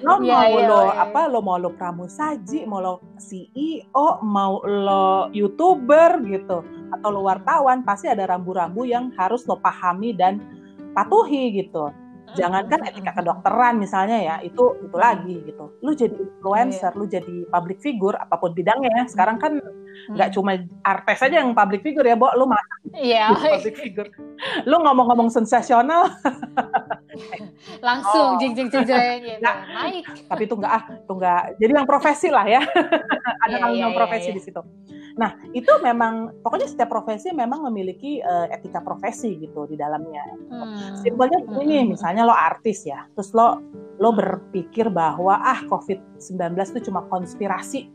lo 0.05 0.21
yeah, 0.21 0.45
mau 0.45 0.53
yeah, 0.53 0.69
lo 0.69 0.81
yeah, 0.85 1.03
apa 1.09 1.21
lo 1.33 1.41
mau 1.41 1.57
lo 1.57 1.73
pramusaji 1.73 2.69
mau 2.69 2.85
lo 2.85 2.95
CEO 3.17 4.21
mau 4.21 4.61
lo 4.69 5.33
youtuber 5.33 6.21
gitu 6.29 6.61
atau 6.93 7.09
lo 7.09 7.25
wartawan 7.25 7.81
pasti 7.81 8.13
ada 8.13 8.29
rambu-rambu 8.29 8.85
yang 8.85 9.09
harus 9.17 9.49
lo 9.49 9.57
pahami 9.57 10.13
dan 10.13 10.37
patuhi 10.93 11.65
gitu 11.65 11.89
jangankan 12.37 12.81
etika 12.89 13.13
kedokteran 13.21 13.77
misalnya 13.77 14.19
ya 14.19 14.37
itu 14.41 14.77
itu 14.81 14.97
lagi 14.97 15.37
gitu 15.45 15.65
lu 15.85 15.93
jadi 15.93 16.17
influencer 16.17 16.93
yeah. 16.93 16.99
lu 16.99 17.05
jadi 17.05 17.37
public 17.49 17.79
figure 17.81 18.17
apa 18.17 18.35
pun 18.41 18.53
bidangnya 18.57 18.91
ya 18.93 19.05
sekarang 19.09 19.37
kan 19.37 19.61
nggak 20.13 20.29
hmm. 20.33 20.37
cuma 20.37 20.53
artis 20.83 21.19
aja 21.21 21.37
yang 21.45 21.53
public 21.53 21.85
figure 21.85 22.05
ya 22.07 22.17
bo 22.17 22.33
lu 22.35 22.49
mah 22.49 22.63
yeah. 22.97 23.31
public 23.33 23.77
figure 23.77 24.09
lu 24.65 24.77
ngomong-ngomong 24.81 25.29
sensasional 25.29 26.09
langsung 27.87 28.37
oh. 28.37 28.41
jing 28.41 28.57
jing 28.57 28.69
jing 28.73 28.85
jing 28.89 29.21
gitu. 29.29 29.41
nah, 29.45 29.69
naik 29.85 30.05
tapi 30.27 30.43
itu 30.49 30.55
enggak 30.57 30.73
ah 30.73 30.85
itu 30.89 31.13
enggak 31.13 31.43
jadi 31.61 31.73
yang 31.77 31.89
profesi 31.89 32.29
lah 32.33 32.47
ya 32.49 32.63
ada 33.45 33.57
yeah, 33.57 33.69
yeah, 33.69 33.81
yang 33.89 33.93
profesi 33.93 34.33
yeah, 34.33 34.35
yeah. 34.35 34.37
di 34.41 34.43
situ 34.43 34.63
Nah, 35.19 35.37
itu 35.53 35.69
memang 35.85 36.33
pokoknya 36.41 36.69
setiap 36.69 36.93
profesi 36.93 37.33
memang 37.33 37.65
memiliki 37.69 38.25
uh, 38.25 38.49
etika 38.49 38.81
profesi 38.81 39.37
gitu 39.37 39.69
di 39.69 39.77
dalamnya. 39.77 40.25
Hmm. 40.49 41.01
Simpelnya 41.05 41.45
begini, 41.45 41.85
hmm. 41.85 41.89
misalnya 41.97 42.23
lo 42.25 42.35
artis 42.35 42.85
ya, 42.89 43.05
terus 43.13 43.33
lo 43.37 43.61
lo 44.01 44.11
berpikir 44.17 44.89
bahwa 44.89 45.39
ah 45.39 45.61
COVID-19 45.69 46.57
itu 46.77 46.91
cuma 46.91 47.05
konspirasi. 47.13 47.93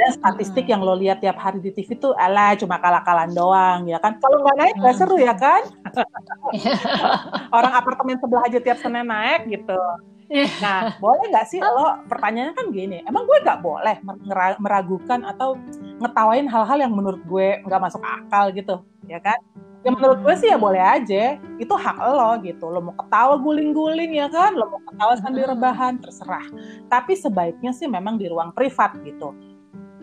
Dan 0.00 0.16
statistik 0.16 0.64
hmm. 0.64 0.72
yang 0.72 0.80
lo 0.80 0.96
lihat 0.96 1.20
tiap 1.20 1.36
hari 1.36 1.60
di 1.60 1.76
TV 1.76 1.92
itu 1.92 2.16
ala 2.16 2.56
cuma 2.56 2.80
kalah-kalan 2.80 3.36
doang 3.36 3.84
ya 3.84 4.00
kan. 4.00 4.16
Kalau 4.22 4.40
nggak 4.40 4.56
naik 4.56 4.74
nggak 4.80 4.94
hmm. 4.96 5.02
seru 5.02 5.16
ya 5.20 5.34
kan? 5.36 5.62
Orang 7.56 7.72
apartemen 7.74 8.16
sebelah 8.16 8.48
aja 8.48 8.58
tiap 8.62 8.78
Senin 8.80 9.10
naik 9.10 9.50
gitu. 9.50 9.76
Nah, 10.62 10.94
boleh 11.02 11.26
nggak 11.34 11.46
sih 11.50 11.58
lo 11.58 12.06
pertanyaannya 12.06 12.54
kan 12.54 12.66
gini, 12.70 13.02
emang 13.02 13.26
gue 13.26 13.38
nggak 13.42 13.60
boleh 13.66 13.98
meragukan 14.62 15.26
atau 15.26 15.58
ngetawain 15.98 16.46
hal-hal 16.46 16.78
yang 16.78 16.94
menurut 16.94 17.18
gue 17.26 17.58
nggak 17.66 17.82
masuk 17.82 18.02
akal 18.02 18.54
gitu, 18.54 18.78
ya 19.10 19.18
kan? 19.18 19.36
Ya 19.80 19.90
menurut 19.96 20.20
gue 20.20 20.34
sih 20.36 20.52
ya 20.52 20.60
boleh 20.60 20.78
aja, 20.78 21.40
itu 21.56 21.74
hak 21.74 21.98
lo 21.98 22.36
gitu. 22.44 22.68
Lo 22.68 22.84
mau 22.84 22.94
ketawa 22.94 23.40
guling-guling 23.40 24.12
ya 24.12 24.28
kan, 24.28 24.52
lo 24.52 24.68
mau 24.68 24.80
ketawa 24.84 25.16
sambil 25.18 25.48
rebahan 25.48 25.96
terserah. 25.98 26.44
Tapi 26.92 27.16
sebaiknya 27.16 27.72
sih 27.72 27.88
memang 27.88 28.20
di 28.20 28.28
ruang 28.28 28.52
privat 28.52 28.92
gitu 29.02 29.32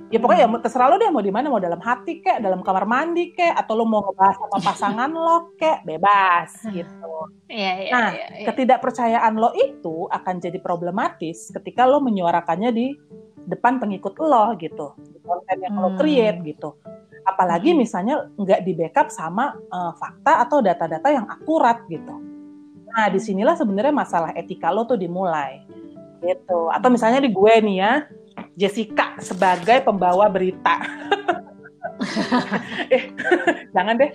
ya 0.07 0.17
pokoknya 0.23 0.47
ya 0.47 0.49
terserah 0.63 0.87
lo 0.87 0.95
deh 0.95 1.11
mau 1.11 1.19
di 1.19 1.33
mana 1.33 1.51
mau 1.51 1.59
dalam 1.59 1.83
hati 1.83 2.23
kek 2.23 2.39
dalam 2.39 2.63
kamar 2.63 2.87
mandi 2.87 3.35
kek 3.35 3.51
atau 3.51 3.75
lo 3.75 3.83
mau 3.83 4.07
ngebahas 4.07 4.35
sama 4.39 4.57
pasangan 4.63 5.11
lo 5.11 5.37
kek 5.59 5.83
bebas 5.83 6.63
gitu. 6.71 7.11
Ya, 7.51 7.71
ya, 7.83 7.91
nah 7.91 8.09
ya, 8.15 8.27
ya. 8.31 8.45
ketidakpercayaan 8.51 9.33
lo 9.35 9.51
itu 9.55 10.07
akan 10.07 10.39
jadi 10.39 10.59
problematis 10.63 11.51
ketika 11.51 11.83
lo 11.83 11.99
menyuarakannya 11.99 12.69
di 12.71 12.95
depan 13.47 13.83
pengikut 13.83 14.15
lo 14.23 14.55
gitu. 14.55 14.95
Konten 15.27 15.57
yang 15.59 15.75
hmm. 15.75 15.83
lo 15.83 15.89
create 15.99 16.39
gitu. 16.47 16.79
Apalagi 17.27 17.75
hmm. 17.75 17.79
misalnya 17.79 18.15
nggak 18.39 18.63
di 18.63 18.71
backup 18.79 19.11
sama 19.11 19.59
uh, 19.71 19.91
fakta 19.91 20.39
atau 20.47 20.63
data-data 20.63 21.07
yang 21.11 21.27
akurat 21.27 21.83
gitu. 21.91 22.15
Nah 22.87 23.11
di 23.11 23.19
sinilah 23.19 23.59
sebenarnya 23.59 23.91
masalah 23.91 24.31
etika 24.39 24.71
lo 24.71 24.87
tuh 24.87 24.95
dimulai 24.95 25.67
gitu. 26.23 26.71
Atau 26.71 26.87
misalnya 26.87 27.19
di 27.19 27.27
gue 27.27 27.53
nih 27.59 27.77
ya 27.83 27.93
Jessica 28.57 29.17
sebagai 29.21 29.85
pembawa 29.85 30.29
berita. 30.29 30.81
eh, 32.93 33.09
jangan 33.73 33.97
deh. 33.97 34.11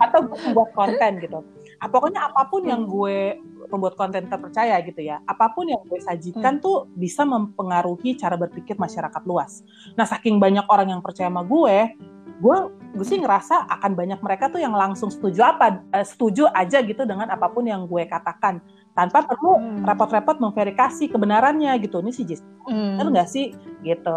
Atau 0.00 0.28
gue 0.28 0.38
membuat 0.48 0.70
konten 0.76 1.12
gitu. 1.20 1.40
Ah, 1.80 1.88
pokoknya 1.88 2.30
apa 2.32 2.48
pun 2.48 2.62
yang 2.64 2.84
gue 2.88 3.36
pembuat 3.68 3.96
konten 3.96 4.28
terpercaya 4.28 4.76
gitu 4.84 5.00
ya. 5.00 5.20
Apa 5.24 5.52
pun 5.52 5.68
yang 5.68 5.80
gue 5.88 6.00
sajikan 6.00 6.60
hmm. 6.60 6.64
tuh 6.64 6.88
bisa 6.92 7.24
mempengaruhi 7.24 8.16
cara 8.16 8.36
berpikir 8.36 8.76
masyarakat 8.76 9.22
luas. 9.24 9.64
Nah, 9.96 10.04
saking 10.04 10.36
banyak 10.36 10.68
orang 10.68 10.92
yang 10.92 11.00
percaya 11.00 11.32
sama 11.32 11.44
gue, 11.44 11.96
gue 12.42 12.56
gue 12.92 13.06
sih 13.08 13.16
ngerasa 13.22 13.70
akan 13.80 13.96
banyak 13.96 14.20
mereka 14.20 14.52
tuh 14.52 14.60
yang 14.60 14.76
langsung 14.76 15.08
setuju 15.08 15.48
apa 15.48 15.80
uh, 15.96 16.04
setuju 16.04 16.44
aja 16.52 16.84
gitu 16.84 17.08
dengan 17.08 17.30
apa 17.32 17.48
pun 17.48 17.64
yang 17.64 17.88
gue 17.88 18.04
katakan 18.04 18.60
tanpa 18.92 19.24
perlu 19.24 19.56
hmm. 19.56 19.88
repot-repot 19.88 20.36
memverifikasi 20.36 21.08
kebenarannya 21.08 21.72
gitu 21.80 22.04
ini 22.04 22.12
sih 22.12 22.28
Jis 22.28 22.44
hmm. 22.68 23.00
nggak 23.00 23.28
sih 23.28 23.56
gitu 23.80 24.14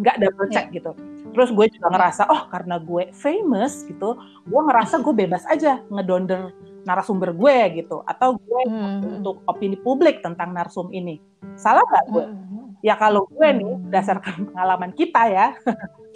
nggak 0.00 0.16
double 0.20 0.48
check 0.48 0.72
yeah. 0.72 0.76
gitu 0.80 0.92
terus 1.34 1.50
gue 1.50 1.66
juga 1.68 1.92
ngerasa 1.92 2.30
oh 2.30 2.46
karena 2.48 2.78
gue 2.78 3.10
famous 3.12 3.84
gitu 3.84 4.16
gue 4.46 4.60
ngerasa 4.70 5.02
gue 5.02 5.14
bebas 5.14 5.44
aja 5.50 5.82
ngedonder 5.90 6.54
narasumber 6.84 7.34
gue 7.34 7.84
gitu 7.84 8.00
atau 8.06 8.36
gue 8.38 8.62
hmm. 8.70 9.20
untuk 9.20 9.42
opini 9.48 9.76
publik 9.76 10.20
tentang 10.20 10.52
narsum 10.54 10.88
ini 10.94 11.18
salah 11.58 11.82
nggak 11.84 12.06
gue 12.12 12.24
hmm. 12.24 12.66
ya 12.86 12.94
kalau 12.96 13.26
gue 13.28 13.48
nih 13.50 13.72
berdasarkan 13.88 14.52
pengalaman 14.52 14.92
kita 14.94 15.22
ya 15.28 15.46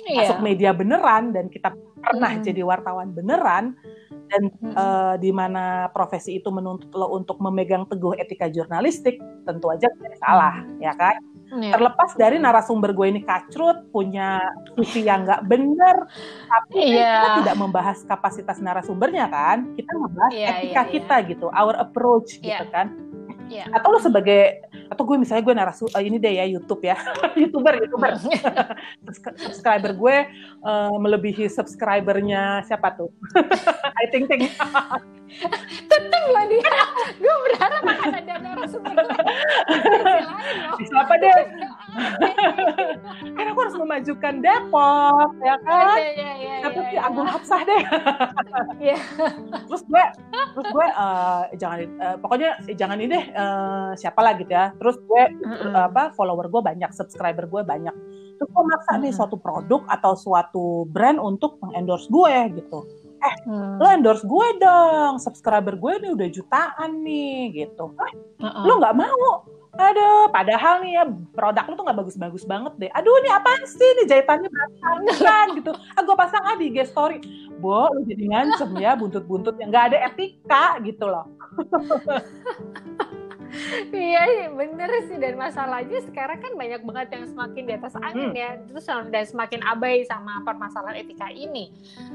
yeah. 0.06 0.16
masuk 0.22 0.38
media 0.40 0.70
beneran 0.72 1.34
dan 1.34 1.50
kita 1.50 1.74
pernah 1.98 2.32
hmm. 2.36 2.44
jadi 2.46 2.62
wartawan 2.62 3.10
beneran 3.12 3.74
dan 4.28 4.42
hmm. 4.52 4.74
uh, 4.76 5.14
di 5.16 5.30
mana 5.32 5.88
profesi 5.90 6.38
itu 6.38 6.48
menuntut 6.52 6.92
lo 6.92 7.12
untuk 7.16 7.40
memegang 7.40 7.88
teguh 7.88 8.14
etika 8.20 8.48
jurnalistik 8.52 9.18
tentu 9.48 9.72
aja 9.72 9.88
tidak 9.88 10.18
salah 10.20 10.62
hmm. 10.62 10.80
ya 10.84 10.92
kan 10.94 11.16
yeah. 11.56 11.72
terlepas 11.74 12.12
dari 12.14 12.36
narasumber 12.36 12.92
gue 12.92 13.06
ini 13.08 13.20
kacrut 13.24 13.88
punya 13.88 14.40
visi 14.76 15.04
yang 15.08 15.24
nggak 15.24 15.48
bener 15.48 15.96
tapi 16.48 17.00
yeah. 17.00 17.24
kita 17.24 17.28
tidak 17.44 17.56
membahas 17.56 17.98
kapasitas 18.04 18.60
narasumbernya 18.60 19.26
kan 19.32 19.72
kita 19.74 19.92
membahas 19.96 20.32
yeah, 20.36 20.60
etika 20.60 20.82
yeah, 20.84 20.86
kita 20.92 21.16
yeah. 21.24 21.28
gitu 21.32 21.46
our 21.56 21.74
approach 21.80 22.38
yeah. 22.40 22.60
gitu 22.60 22.64
kan 22.70 22.92
yeah. 23.48 23.66
atau 23.74 23.96
lo 23.96 23.98
sebagai 24.00 24.62
atau 24.92 25.02
gue 25.04 25.16
misalnya 25.20 25.42
gue 25.44 25.54
narasu 25.56 25.84
uh, 25.90 26.02
ini 26.02 26.16
deh 26.20 26.38
ya 26.38 26.44
YouTube 26.46 26.84
ya 26.84 26.96
youtuber 27.40 27.74
youtuber 27.80 28.14
subscriber 29.44 29.92
gue 29.96 30.16
uh, 30.64 30.94
melebihi 30.96 31.48
subscribernya 31.48 32.62
siapa 32.64 32.94
tuh 32.94 33.10
I 34.00 34.06
think 34.12 34.28
think 34.30 34.52
Teteng 35.88 36.26
lah 36.32 36.44
dia. 36.48 36.72
Gue 37.20 37.34
berharap 37.52 37.82
akan 37.84 38.12
ada 38.16 38.34
narasumber 38.40 38.96
lain. 38.96 40.24
Siapa 40.88 41.14
deh? 41.20 41.36
Karena 43.34 43.50
aku 43.52 43.60
harus 43.66 43.76
memajukan 43.78 44.34
Depok, 44.40 45.30
ya 45.42 45.56
kan? 45.66 45.96
Iya, 45.98 46.10
iya, 46.14 46.30
iya. 46.38 46.54
Tapi 46.62 46.78
si 46.90 46.96
Agung 46.96 47.28
Hapsah 47.28 47.62
deh. 47.66 47.84
Iya. 48.78 48.98
terus 49.66 49.82
gue, 49.90 50.04
terus 50.54 50.66
gue 50.70 50.86
uh, 50.94 51.50
jangan, 51.58 51.78
uh, 51.98 52.16
pokoknya 52.22 52.58
jangan 52.78 52.98
ini 53.02 53.10
deh 53.10 53.24
uh, 53.34 53.90
siapa 53.98 54.20
lah 54.22 54.38
gitu 54.38 54.50
ya. 54.54 54.70
Terus 54.78 54.96
gue 55.02 55.22
uh, 55.66 55.90
apa 55.90 56.14
follower 56.14 56.46
gue 56.46 56.62
banyak, 56.62 56.90
subscriber 56.94 57.50
gue 57.50 57.62
banyak. 57.66 57.94
Terus 58.38 58.48
gue 58.54 58.64
maksa 58.70 59.02
nih 59.02 59.10
suatu 59.10 59.34
produk 59.34 59.82
atau 59.90 60.14
suatu 60.14 60.86
brand 60.86 61.18
untuk 61.18 61.58
mengendorse 61.58 62.06
gue 62.06 62.62
gitu 62.62 62.86
eh 63.18 63.34
hmm. 63.46 63.82
lo 63.82 63.86
endorse 63.90 64.24
gue 64.24 64.48
dong. 64.62 65.18
Subscriber 65.18 65.74
gue 65.74 65.92
nih 66.02 66.10
udah 66.14 66.28
jutaan 66.30 66.90
nih 67.02 67.66
gitu. 67.66 67.94
Eh, 67.98 68.12
uh-uh. 68.42 68.64
lo 68.64 68.74
nggak 68.78 68.96
mau? 68.96 69.46
Aduh 69.78 70.26
padahal 70.34 70.82
nih 70.82 70.98
ya 70.98 71.04
produk 71.36 71.64
lo 71.70 71.74
tuh 71.78 71.84
nggak 71.86 71.98
bagus-bagus 72.02 72.44
banget 72.46 72.72
deh. 72.78 72.90
Aduh 72.94 73.14
ini 73.22 73.30
apa 73.30 73.50
sih? 73.66 73.90
Nih 74.02 74.06
jahitannya 74.10 74.48
berantakan 74.50 75.46
gitu. 75.58 75.70
Ah 75.94 76.02
gue 76.02 76.16
pasang 76.18 76.42
ah 76.46 76.56
di 76.58 76.70
IG 76.70 76.88
story. 76.88 77.18
Bo 77.58 77.90
lo 77.90 78.00
jadi 78.06 78.24
ngancem 78.30 78.70
ya 78.78 78.94
buntut-buntut 78.94 79.58
yang 79.58 79.74
nggak 79.74 79.86
ada 79.92 79.98
etika 80.06 80.78
gitu 80.86 81.10
loh 81.10 81.26
iya, 83.92 84.22
iya 84.26 84.48
bener 84.52 84.90
sih. 85.08 85.16
Dan 85.16 85.34
masalahnya 85.36 85.98
sekarang 86.04 86.38
kan 86.40 86.52
banyak 86.54 86.80
banget 86.84 87.08
yang 87.14 87.24
semakin 87.28 87.62
di 87.66 87.72
atas 87.74 87.94
angin 87.98 88.30
hmm. 88.32 88.38
ya. 88.38 88.50
Terus 88.68 88.84
dan 88.86 89.24
semakin 89.24 89.60
abai 89.64 90.04
sama 90.06 90.42
permasalahan 90.42 91.02
etika 91.02 91.28
ini. 91.32 91.70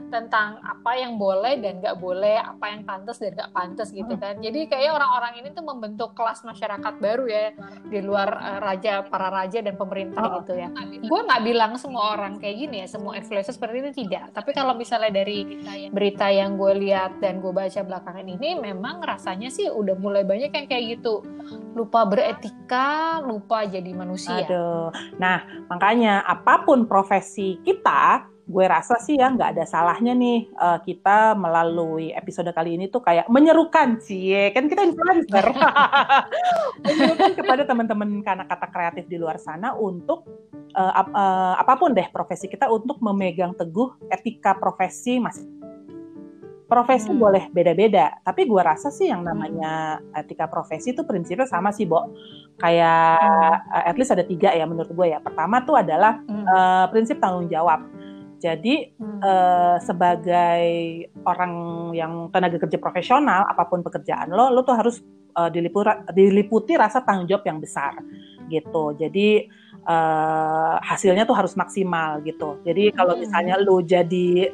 Tentang 0.10 0.62
apa 0.62 0.92
yang 0.98 1.18
boleh 1.18 1.60
dan 1.60 1.82
nggak 1.82 1.98
boleh 1.98 2.38
apa 2.40 2.66
yang 2.74 2.82
pantas 2.86 3.18
dan 3.20 3.34
nggak 3.34 3.52
pantas 3.52 3.90
gitu 3.92 4.14
hmm. 4.14 4.22
kan. 4.22 4.36
Jadi 4.40 4.60
kayak 4.70 4.92
orang-orang 4.96 5.34
ini 5.44 5.50
tuh 5.54 5.66
membentuk 5.66 6.16
kelas 6.18 6.46
masyarakat 6.46 6.94
baru 7.00 7.26
ya. 7.28 7.46
Di 7.88 8.00
luar 8.02 8.30
uh, 8.34 8.60
raja 8.62 9.06
para 9.06 9.30
raja 9.30 9.60
dan 9.62 9.76
pemerintah 9.76 10.24
oh. 10.24 10.34
gitu 10.42 10.58
ya. 10.58 10.70
Gue 11.04 11.22
nggak 11.24 11.44
bilang 11.44 11.72
semua 11.78 12.16
orang 12.18 12.38
kayak 12.38 12.58
gini 12.58 12.76
ya. 12.86 12.88
Semua 12.88 13.18
influencer 13.18 13.56
seperti 13.56 13.84
itu 13.84 13.92
tidak. 14.06 14.34
Tapi 14.34 14.52
kalau 14.56 14.74
misalnya 14.74 15.14
dari 15.14 15.62
berita 15.90 16.30
yang 16.30 16.56
gue 16.58 16.74
lihat 16.88 17.22
dan 17.22 17.40
gue 17.40 17.54
baca 17.54 17.82
belakangan 17.84 18.26
ini 18.26 18.58
memang 18.58 19.04
rasanya 19.04 19.50
sih 19.54 19.70
udah 19.70 19.96
mulai 20.00 20.24
banyak 20.26 20.52
yang 20.52 20.68
kayak 20.68 20.84
gitu 21.00 21.22
lupa 21.74 22.06
beretika, 22.06 23.20
lupa 23.24 23.66
jadi 23.66 23.92
manusia. 23.92 24.46
Aduh. 24.46 24.94
Nah, 25.18 25.66
makanya 25.68 26.24
apa 26.24 26.64
pun 26.64 26.86
profesi 26.86 27.60
kita, 27.66 28.34
gue 28.44 28.66
rasa 28.68 29.00
sih 29.00 29.16
ya 29.16 29.32
nggak 29.32 29.56
ada 29.56 29.64
salahnya 29.64 30.12
nih 30.12 30.52
uh, 30.60 30.76
kita 30.84 31.32
melalui 31.32 32.12
episode 32.12 32.52
kali 32.52 32.76
ini 32.76 32.92
tuh 32.92 33.00
kayak 33.00 33.32
menyerukan 33.32 34.04
sih 34.04 34.52
kan 34.52 34.68
kita 34.68 34.84
influencer 34.84 35.48
menyerukan 36.84 37.32
kepada 37.40 37.64
teman-teman 37.64 38.20
karena 38.20 38.44
kata 38.44 38.68
kreatif 38.68 39.08
di 39.08 39.16
luar 39.16 39.40
sana 39.40 39.72
untuk 39.80 40.28
uh, 40.76 40.92
uh, 40.92 41.56
apa 41.56 41.74
pun 41.80 41.96
deh 41.96 42.12
profesi 42.12 42.52
kita 42.52 42.68
untuk 42.68 43.00
memegang 43.00 43.56
teguh 43.56 44.12
etika 44.12 44.60
profesi 44.60 45.24
masing 45.24 45.63
profesi 46.74 47.14
hmm. 47.14 47.22
boleh 47.22 47.44
beda-beda 47.54 48.18
tapi 48.26 48.50
gue 48.50 48.62
rasa 48.66 48.90
sih 48.90 49.14
yang 49.14 49.22
namanya 49.22 50.02
hmm. 50.02 50.18
etika 50.26 50.50
profesi 50.50 50.90
itu 50.98 51.06
prinsipnya 51.06 51.46
sama 51.46 51.70
sih 51.70 51.86
Bo 51.86 52.10
kayak 52.58 53.22
hmm. 53.62 53.90
at 53.94 53.96
least 54.02 54.18
ada 54.18 54.26
tiga 54.26 54.50
ya 54.50 54.66
menurut 54.66 54.90
gue 54.90 55.08
ya 55.14 55.22
pertama 55.22 55.62
tuh 55.62 55.78
adalah 55.78 56.18
hmm. 56.26 56.46
uh, 56.50 56.86
prinsip 56.90 57.22
tanggung 57.22 57.46
jawab 57.46 57.86
jadi 58.42 58.90
hmm. 58.98 59.22
uh, 59.22 59.78
sebagai 59.86 60.66
orang 61.30 61.54
yang 61.94 62.34
tenaga 62.34 62.58
kerja 62.58 62.82
profesional 62.82 63.46
apa 63.46 63.70
pun 63.70 63.86
pekerjaan 63.86 64.34
lo 64.34 64.50
lo 64.50 64.66
tuh 64.66 64.74
harus 64.74 65.06
uh, 65.38 65.54
diliputi, 65.54 65.94
diliputi 66.10 66.74
rasa 66.74 67.06
tanggung 67.06 67.30
jawab 67.30 67.46
yang 67.46 67.62
besar 67.62 68.02
gitu 68.50 68.98
jadi 68.98 69.46
uh, 69.86 70.76
hasilnya 70.84 71.24
tuh 71.24 71.38
harus 71.38 71.54
maksimal 71.54 72.20
gitu 72.26 72.60
jadi 72.66 72.92
kalau 72.98 73.14
hmm. 73.14 73.22
misalnya 73.30 73.56
lo 73.62 73.80
jadi 73.86 74.50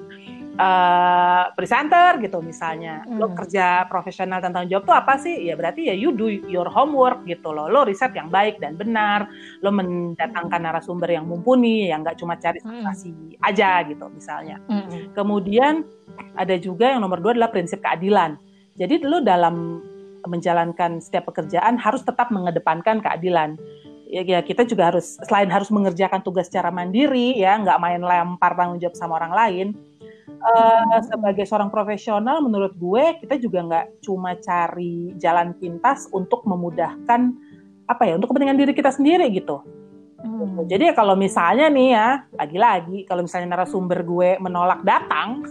uh, 0.60 1.44
presenter 1.56 2.20
gitu 2.20 2.44
misalnya 2.44 3.02
hmm. 3.08 3.16
lo 3.16 3.32
kerja 3.32 3.88
profesional 3.88 4.44
tentang 4.44 4.68
job 4.68 4.84
tuh 4.84 4.94
apa 4.94 5.16
sih 5.16 5.48
ya 5.48 5.56
berarti 5.56 5.88
ya 5.88 5.96
you 5.96 6.12
do 6.12 6.28
your 6.28 6.68
homework 6.68 7.24
gitu 7.24 7.56
loh 7.56 7.72
lo 7.72 7.88
riset 7.88 8.12
yang 8.14 8.28
baik 8.28 8.60
dan 8.60 8.76
benar 8.76 9.32
lo 9.64 9.72
mendatangkan 9.72 10.60
narasumber 10.60 11.08
yang 11.08 11.26
mumpuni 11.26 11.90
yang 11.90 12.04
nggak 12.04 12.20
cuma 12.20 12.36
cari 12.36 12.60
hmm. 12.60 12.84
sensasi 12.84 13.10
hmm. 13.16 13.48
aja 13.48 13.88
gitu 13.88 14.06
misalnya 14.12 14.60
hmm. 14.68 15.16
kemudian 15.16 15.88
ada 16.36 16.60
juga 16.60 16.92
yang 16.92 17.02
nomor 17.02 17.24
dua 17.24 17.32
adalah 17.34 17.50
prinsip 17.50 17.80
keadilan 17.80 18.36
jadi 18.76 19.00
lo 19.02 19.24
dalam 19.24 19.80
menjalankan 20.28 21.00
setiap 21.00 21.32
pekerjaan 21.32 21.80
harus 21.80 22.04
tetap 22.04 22.28
mengedepankan 22.28 23.00
keadilan 23.00 23.56
ya, 24.12 24.26
ya 24.28 24.40
kita 24.44 24.68
juga 24.68 24.92
harus 24.92 25.16
selain 25.24 25.48
harus 25.48 25.72
mengerjakan 25.72 26.20
tugas 26.20 26.52
secara 26.52 26.68
mandiri 26.74 27.40
ya 27.40 27.56
nggak 27.56 27.80
main 27.80 28.04
lempar 28.04 28.52
tanggung 28.60 28.84
jawab 28.84 29.00
sama 29.00 29.16
orang 29.16 29.32
lain 29.32 29.68
uh, 30.38 30.98
sebagai 31.02 31.46
seorang 31.50 31.74
profesional 31.74 32.40
menurut 32.46 32.78
gue 32.78 33.18
kita 33.24 33.42
juga 33.42 33.60
nggak 33.66 33.86
cuma 34.06 34.38
cari 34.38 35.14
jalan 35.18 35.58
pintas 35.58 36.06
untuk 36.14 36.46
memudahkan 36.46 37.34
apa 37.90 38.04
ya 38.06 38.22
untuk 38.22 38.32
kepentingan 38.34 38.60
diri 38.62 38.74
kita 38.78 38.94
sendiri 38.94 39.28
gitu. 39.34 39.66
Hmm. 40.20 40.68
Jadi 40.68 40.92
kalau 40.92 41.16
misalnya 41.16 41.72
nih 41.72 41.90
ya 41.96 42.08
lagi-lagi 42.36 43.08
kalau 43.08 43.24
misalnya 43.24 43.56
narasumber 43.56 44.04
gue 44.04 44.36
menolak 44.44 44.84
datang, 44.84 45.48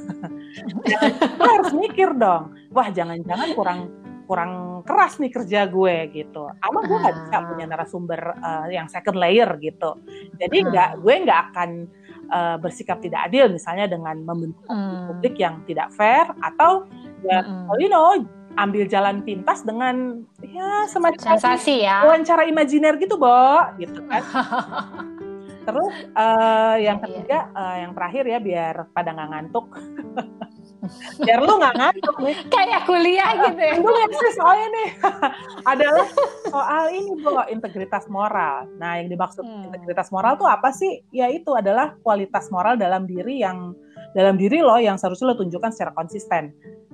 gue 1.41 1.49
harus 1.49 1.73
mikir 1.73 2.13
dong, 2.15 2.53
wah 2.69 2.89
jangan-jangan 2.93 3.49
kurang 3.57 3.81
kurang 4.29 4.85
keras 4.85 5.17
nih 5.17 5.33
kerja 5.33 5.65
gue 5.73 6.13
gitu. 6.13 6.53
Ama 6.53 6.85
gue 6.85 6.97
nggak 7.01 7.17
bisa 7.17 7.37
punya 7.49 7.65
ah. 7.65 7.71
narasumber 7.73 8.21
uh, 8.37 8.67
yang 8.69 8.87
second 8.93 9.17
layer 9.17 9.49
gitu. 9.57 9.97
Jadi 10.37 10.69
nggak 10.69 11.01
gue 11.01 11.15
nggak 11.25 11.41
akan 11.51 11.71
uh, 12.33 12.57
bersikap 12.61 13.01
tidak 13.03 13.29
adil 13.29 13.49
misalnya 13.53 13.89
dengan 13.89 14.21
membentuk 14.25 14.65
hmm. 14.69 15.13
publik 15.13 15.35
yang 15.41 15.61
tidak 15.65 15.89
fair 15.95 16.29
atau 16.41 16.87
ya 17.25 17.43
hmm. 17.43 17.77
you 17.81 17.91
know 17.91 18.17
ambil 18.59 18.83
jalan 18.91 19.23
pintas 19.23 19.63
dengan 19.63 20.27
ya 20.43 20.89
semacam 20.91 21.39
sensasi 21.39 21.87
ya 21.87 22.03
wawancara 22.03 22.49
imajiner 22.51 22.99
gitu 22.99 23.15
bo 23.15 23.63
gitu 23.79 24.03
kan 24.11 24.23
terus 25.69 25.95
uh, 26.17 26.75
yang 26.81 26.99
iya. 26.99 27.05
ketiga 27.05 27.39
uh, 27.53 27.77
yang 27.87 27.93
terakhir 27.93 28.25
ya 28.25 28.39
biar 28.41 28.75
pada 28.91 29.13
nggak 29.15 29.29
ngantuk 29.31 29.67
biar 31.23 31.41
lu 31.43 31.59
nggak 31.59 31.75
ngantuk 31.77 32.17
nih 32.23 32.37
kayak 32.49 32.83
kuliah 32.85 33.31
gitu 33.49 33.61
ya. 33.61 33.75
Gue 33.81 34.03
sih 34.13 34.33
soalnya 34.37 34.69
nih. 34.73 34.89
Adalah 35.73 36.09
soal 36.49 36.85
ini 36.95 37.13
bu 37.21 37.33
integritas 37.51 38.05
moral. 38.07 38.69
Nah 38.77 39.01
yang 39.01 39.09
dimaksud 39.13 39.45
hmm. 39.45 39.73
integritas 39.73 40.09
moral 40.15 40.37
tuh 40.37 40.49
apa 40.49 40.71
sih? 40.73 41.03
Ya 41.13 41.29
itu 41.29 41.53
adalah 41.57 41.97
kualitas 42.01 42.49
moral 42.49 42.79
dalam 42.79 43.05
diri 43.05 43.43
yang 43.43 43.75
dalam 44.17 44.41
diri 44.41 44.65
lo 44.65 44.77
yang 44.81 44.97
seharusnya 44.97 45.35
lo 45.35 45.37
tunjukkan 45.37 45.71
secara 45.75 45.93
konsisten. 45.97 46.53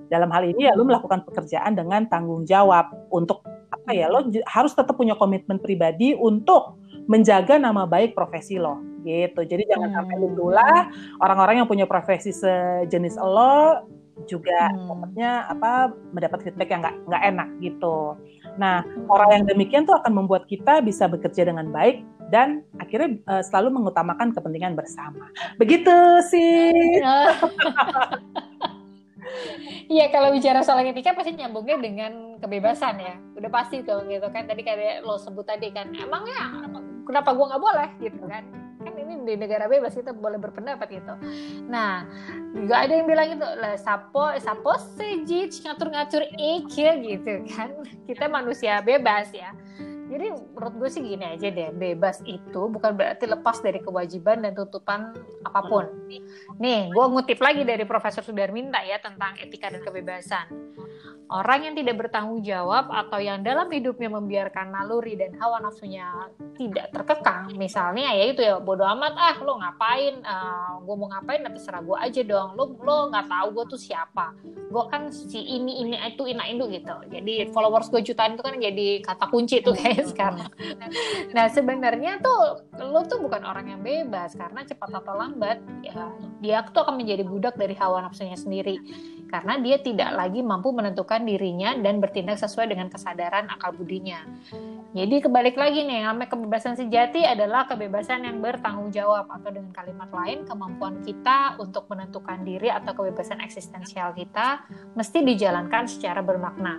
Dalam 0.09 0.29
hal 0.31 0.45
ini 0.47 0.69
ya 0.69 0.77
lo 0.77 0.85
melakukan 0.85 1.25
pekerjaan 1.25 1.75
dengan 1.75 2.07
tanggung 2.11 2.45
jawab 2.45 2.91
untuk 3.11 3.43
apa 3.71 3.91
ya? 3.95 4.11
Lo 4.11 4.27
harus 4.49 4.73
tetap 4.73 4.95
punya 4.95 5.15
komitmen 5.19 5.59
pribadi 5.59 6.15
untuk 6.17 6.79
menjaga 7.05 7.61
nama 7.61 7.85
baik 7.85 8.17
profesi 8.17 8.57
lo 8.57 8.94
gitu. 9.05 9.41
Jadi 9.45 9.63
jangan 9.69 9.93
hmm. 9.93 9.97
sampai 10.01 10.17
lundulah 10.17 10.77
orang-orang 11.21 11.63
yang 11.63 11.69
punya 11.69 11.85
profesi 11.85 12.33
sejenis 12.33 13.21
lo 13.21 13.85
juga 14.31 14.71
hmm. 14.71 15.21
apa 15.59 15.91
mendapat 16.15 16.47
feedback 16.47 16.71
yang 16.71 16.81
nggak 16.81 16.97
nggak 17.07 17.23
enak 17.35 17.49
gitu. 17.61 18.17
Nah 18.57 18.83
hmm. 18.83 19.11
orang 19.13 19.31
yang 19.41 19.45
demikian 19.47 19.85
tuh 19.85 20.01
akan 20.01 20.25
membuat 20.25 20.49
kita 20.49 20.81
bisa 20.81 21.11
bekerja 21.11 21.45
dengan 21.45 21.69
baik 21.75 22.07
dan 22.33 22.65
akhirnya 22.81 23.21
uh, 23.29 23.43
selalu 23.45 23.83
mengutamakan 23.83 24.33
kepentingan 24.33 24.75
bersama. 24.75 25.29
Begitu 25.61 25.95
sih. 26.27 26.73
Iya 29.85 30.13
kalau 30.13 30.33
bicara 30.33 30.61
soal 30.61 30.85
etika 30.85 31.17
pasti 31.17 31.33
nyambungnya 31.33 31.81
dengan 31.81 32.13
kebebasan 32.41 33.01
ya. 33.01 33.17
Udah 33.37 33.51
pasti 33.53 33.81
tuh 33.81 34.05
gitu 34.09 34.29
kan. 34.33 34.45
Tadi 34.45 34.61
kayak 34.65 35.05
lo 35.05 35.17
sebut 35.17 35.49
tadi 35.49 35.73
kan. 35.73 35.93
Emangnya 35.97 36.65
kenapa 37.05 37.37
gue 37.37 37.45
nggak 37.49 37.63
boleh 37.63 37.89
gitu 38.01 38.25
kan 38.25 38.64
di 39.25 39.35
negara 39.37 39.67
bebas 39.67 39.97
kita 39.97 40.13
boleh 40.13 40.39
berpendapat 40.39 40.89
gitu 40.93 41.15
nah 41.69 42.05
juga 42.53 42.85
ada 42.85 42.93
yang 42.93 43.09
bilang 43.09 43.29
itu 43.35 43.49
lah 43.59 43.77
sapo 43.81 44.33
sapo 44.39 44.77
sejit 44.97 45.51
ngatur-ngatur 45.65 46.23
ikil 46.37 46.93
gitu 47.03 47.33
kan 47.53 47.73
kita 48.05 48.29
manusia 48.31 48.85
bebas 48.85 49.33
ya 49.33 49.53
jadi 50.05 50.31
menurut 50.31 50.75
gue 50.79 50.89
sih 50.93 51.03
gini 51.03 51.25
aja 51.25 51.49
deh, 51.49 51.73
bebas 51.73 52.21
itu 52.29 52.61
bukan 52.69 52.93
berarti 52.93 53.25
lepas 53.25 53.59
dari 53.65 53.81
kewajiban 53.81 54.45
dan 54.45 54.53
tutupan 54.53 55.17
apa 55.43 55.61
pun. 55.65 55.89
Nih, 56.61 56.93
gue 56.93 57.05
ngutip 57.09 57.41
lagi 57.41 57.65
dari 57.65 57.83
Profesor 57.83 58.21
Sudarminta 58.21 58.85
ya 58.85 59.01
tentang 59.01 59.35
etika 59.41 59.73
dan 59.73 59.81
kebebasan. 59.81 60.47
Orang 61.33 61.65
yang 61.65 61.75
tidak 61.75 61.97
bertanggung 62.05 62.45
jawab 62.45 62.93
atau 62.93 63.17
yang 63.17 63.41
dalam 63.41 63.73
hidupnya 63.73 64.13
membiarkan 64.13 64.71
naluri 64.71 65.17
dan 65.17 65.33
hawa 65.41 65.57
nafsunya 65.65 66.05
tidak 66.53 66.93
terkekang, 66.93 67.57
misalnya 67.57 68.13
ya 68.13 68.25
itu 68.29 68.41
ya 68.45 68.61
bodoh 68.61 68.85
amat 68.93 69.17
ah 69.17 69.37
lo 69.41 69.57
ngapain, 69.57 70.21
uh, 70.21 70.31
eh, 70.31 70.71
gue 70.85 70.95
mau 70.95 71.09
ngapain? 71.09 71.41
Nanti 71.41 71.65
serah 71.65 71.81
gue 71.81 71.97
aja 71.97 72.21
dong, 72.23 72.55
lo 72.55 72.77
lo 72.85 73.09
nggak 73.09 73.27
tahu 73.27 73.49
gue 73.57 73.65
tuh 73.73 73.81
siapa, 73.81 74.37
gue 74.45 74.85
kan 74.93 75.09
si 75.09 75.41
ini 75.41 75.81
ini 75.81 75.97
itu 75.97 76.29
ina 76.29 76.45
itu 76.45 76.69
gitu. 76.69 76.95
Jadi 77.09 77.49
followers 77.57 77.89
gue 77.89 78.05
jutaan 78.05 78.37
itu 78.37 78.43
kan 78.45 78.55
jadi 78.61 78.89
kata 79.01 79.25
kunci 79.33 79.65
tuh 79.65 79.73
kayak 79.79 80.05
sekarang. 80.13 80.51
Nah 81.33 81.47
sebenarnya 81.49 82.21
tuh 82.21 82.69
lo 82.85 83.01
tuh 83.09 83.19
bukan 83.25 83.43
orang 83.49 83.73
yang 83.73 83.81
bebas. 83.81 84.37
Karena 84.37 84.67
cepat 84.67 84.91
atau 84.93 85.15
lambat 85.17 85.59
ya 85.81 86.11
dia 86.45 86.61
tuh 86.69 86.85
akan 86.85 87.01
menjadi 87.01 87.25
budak 87.25 87.57
dari 87.57 87.73
hawa 87.73 88.05
nafsunya 88.05 88.37
sendiri 88.37 88.77
karena 89.35 89.59
dia 89.59 89.81
tidak 89.81 90.15
lagi 90.15 90.45
mampu 90.45 90.71
menentukan 90.71 91.25
dirinya 91.25 91.75
dan 91.81 91.99
bertindak 91.99 92.39
sesuai 92.39 92.71
dengan 92.71 92.87
kesadaran 92.93 93.49
akal 93.51 93.73
budinya. 93.75 94.23
Jadi 94.95 95.27
kebalik 95.27 95.59
lagi 95.59 95.83
nih, 95.83 96.07
namanya 96.07 96.31
kebebasan 96.31 96.79
sejati 96.79 97.27
adalah 97.27 97.67
kebebasan 97.67 98.31
yang 98.31 98.39
bertanggung 98.39 98.95
jawab 98.95 99.27
atau 99.27 99.51
dengan 99.51 99.75
kalimat 99.75 100.07
lain 100.15 100.47
kemampuan 100.47 101.03
kita 101.03 101.59
untuk 101.59 101.91
menentukan 101.91 102.47
diri 102.47 102.71
atau 102.71 102.95
kebebasan 102.95 103.43
eksistensial 103.43 104.15
kita 104.15 104.63
mesti 104.95 105.27
dijalankan 105.27 105.91
secara 105.91 106.23
bermakna. 106.23 106.79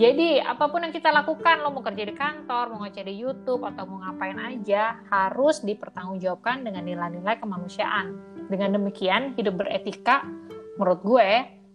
Jadi 0.00 0.42
apa 0.42 0.66
pun 0.66 0.82
yang 0.82 0.90
kita 0.90 1.14
lakukan, 1.14 1.62
lo 1.62 1.70
mau 1.70 1.86
kerja 1.86 2.02
di 2.02 2.14
kantor, 2.18 2.74
mau 2.74 2.82
ngecek 2.82 3.06
di 3.06 3.14
YouTube 3.14 3.62
atau 3.62 3.86
mau 3.86 4.02
ngapain 4.02 4.42
aja 4.42 4.98
harus 5.06 5.62
dipertanggungjawabkan 5.62 6.66
dengan 6.66 6.82
nilai-nilai 6.82 7.38
kemanusiaan. 7.38 8.18
Dengan 8.50 8.74
demikian, 8.74 9.01
hidup 9.34 9.58
beretika 9.58 10.22
menurut 10.78 11.02
gue 11.02 11.28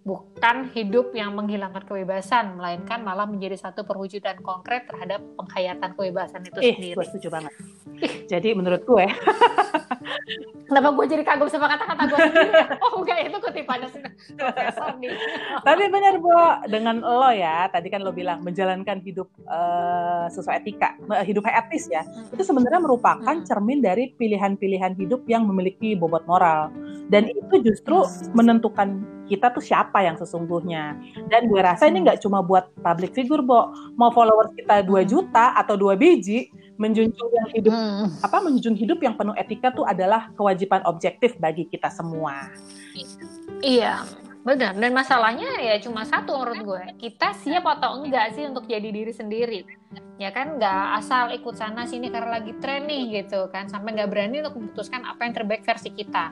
bukan 0.07 0.71
hidup 0.71 1.11
yang 1.11 1.35
menghilangkan 1.35 1.83
kebebasan, 1.83 2.55
melainkan 2.55 3.03
malah 3.03 3.27
menjadi 3.27 3.59
satu 3.59 3.83
perwujudan 3.83 4.39
konkret 4.39 4.87
terhadap 4.87 5.19
penghayatan 5.35 5.91
kebebasan 5.99 6.47
itu 6.47 6.59
eh, 6.63 6.71
sendiri. 6.71 6.95
Gue 6.95 7.05
setuju 7.11 7.27
banget. 7.27 7.53
Jadi 8.31 8.49
menurut 8.55 8.87
gue, 8.87 9.03
kenapa 10.67 10.91
gue 10.93 11.05
jadi 11.07 11.23
kagum 11.23 11.47
sama 11.47 11.71
kata-kata 11.71 12.03
gue 12.07 12.19
sendiri? 12.19 12.51
Oh 12.87 13.03
enggak, 13.03 13.17
itu 13.27 13.37
kutipannya 13.39 13.87
profesor 14.37 14.89
nih. 14.99 15.11
Tapi 15.67 15.83
benar 15.87 16.15
Bo, 16.19 16.35
dengan 16.67 16.99
lo 17.01 17.31
ya, 17.31 17.67
tadi 17.71 17.87
kan 17.87 18.03
lo 18.03 18.11
bilang 18.11 18.43
menjalankan 18.43 18.99
hidup 19.03 19.27
uh, 19.47 20.27
sesuai 20.31 20.63
etika, 20.63 20.95
hidup 21.23 21.47
etis 21.47 21.87
ya, 21.87 22.03
hmm. 22.03 22.35
itu 22.35 22.43
sebenarnya 22.43 22.83
merupakan 22.83 23.35
hmm. 23.35 23.47
cermin 23.47 23.79
dari 23.79 24.11
pilihan-pilihan 24.15 24.95
hidup 24.99 25.23
yang 25.25 25.47
memiliki 25.47 25.95
bobot 25.95 26.23
moral. 26.27 26.71
Dan 27.07 27.31
itu 27.31 27.63
justru 27.63 28.03
hmm. 28.03 28.35
menentukan 28.35 29.17
kita 29.27 29.51
tuh 29.51 29.63
siapa 29.63 30.03
yang 30.03 30.15
sesungguhnya. 30.15 30.95
Dan 31.27 31.51
gue 31.51 31.59
rasa 31.59 31.91
ini 31.91 32.07
nggak 32.07 32.23
cuma 32.23 32.39
buat 32.39 32.71
public 32.79 33.11
figure, 33.11 33.43
Bo. 33.43 33.71
Mau 33.99 34.11
followers 34.11 34.55
kita 34.55 34.83
2 34.87 35.03
juta 35.03 35.51
atau 35.55 35.75
dua 35.75 35.99
biji, 35.99 36.47
menjunjung 36.77 37.29
yang 37.33 37.49
hidup 37.51 37.73
hmm. 37.73 38.07
apa 38.21 38.37
menjunjung 38.41 38.77
hidup 38.77 38.99
yang 39.01 39.17
penuh 39.17 39.33
etika 39.33 39.73
tuh 39.73 39.83
adalah 39.83 40.29
kewajiban 40.37 40.85
objektif 40.85 41.35
bagi 41.41 41.65
kita 41.65 41.89
semua. 41.89 42.49
Iya, 43.61 44.05
benar. 44.47 44.71
Dan 44.79 44.95
masalahnya 44.95 45.59
ya 45.59 45.75
cuma 45.83 46.07
satu 46.07 46.39
menurut 46.39 46.63
gue. 46.63 46.83
Kita 47.03 47.35
siap 47.35 47.67
atau 47.67 47.99
enggak 47.99 48.31
sih 48.31 48.47
untuk 48.47 48.63
jadi 48.63 48.87
diri 48.87 49.11
sendiri? 49.11 49.67
Ya 50.15 50.31
kan 50.31 50.55
nggak 50.55 51.03
asal 51.03 51.35
ikut 51.35 51.59
sana 51.59 51.83
sini 51.83 52.07
karena 52.07 52.39
lagi 52.39 52.55
tren 52.63 52.87
gitu 52.87 53.51
kan. 53.51 53.67
Sampai 53.67 53.99
nggak 53.99 54.07
berani 54.07 54.39
untuk 54.47 54.55
memutuskan 54.55 55.03
apa 55.03 55.27
yang 55.27 55.35
terbaik 55.35 55.67
versi 55.67 55.91
kita. 55.91 56.31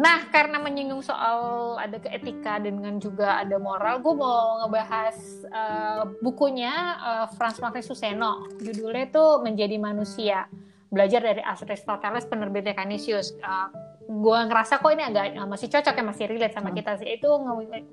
Nah, 0.00 0.28
karena 0.28 0.60
menyinggung 0.60 1.00
soal 1.00 1.76
ada 1.80 1.96
keetika 1.96 2.60
dengan 2.60 3.00
juga 3.00 3.40
ada 3.40 3.56
moral, 3.56 4.00
gue 4.04 4.14
mau 4.16 4.64
ngebahas 4.64 5.16
uh, 5.48 6.02
bukunya 6.20 6.72
uh, 7.00 7.26
Franz 7.40 7.56
Martin 7.60 7.84
Suseno. 7.84 8.48
Judulnya 8.60 9.08
itu 9.08 9.24
Menjadi 9.40 9.76
Manusia. 9.80 10.44
Belajar 10.92 11.24
dari 11.24 11.40
Aristoteles 11.40 12.28
penerbitnya 12.28 12.76
Canisius. 12.76 13.32
Uh, 13.40 13.89
gue 14.00 14.38
ngerasa 14.48 14.80
kok 14.80 14.90
ini 14.90 15.04
agak 15.04 15.36
uh, 15.36 15.48
masih 15.48 15.68
cocok 15.68 15.94
ya 15.94 16.04
masih 16.04 16.24
relate 16.28 16.56
sama 16.56 16.72
hmm. 16.72 16.78
kita 16.80 16.90
sih 16.98 17.08
itu 17.20 17.28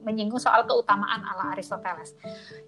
menyinggung 0.04 0.40
soal 0.40 0.64
keutamaan 0.64 1.22
ala 1.24 1.52
Aristoteles. 1.54 2.16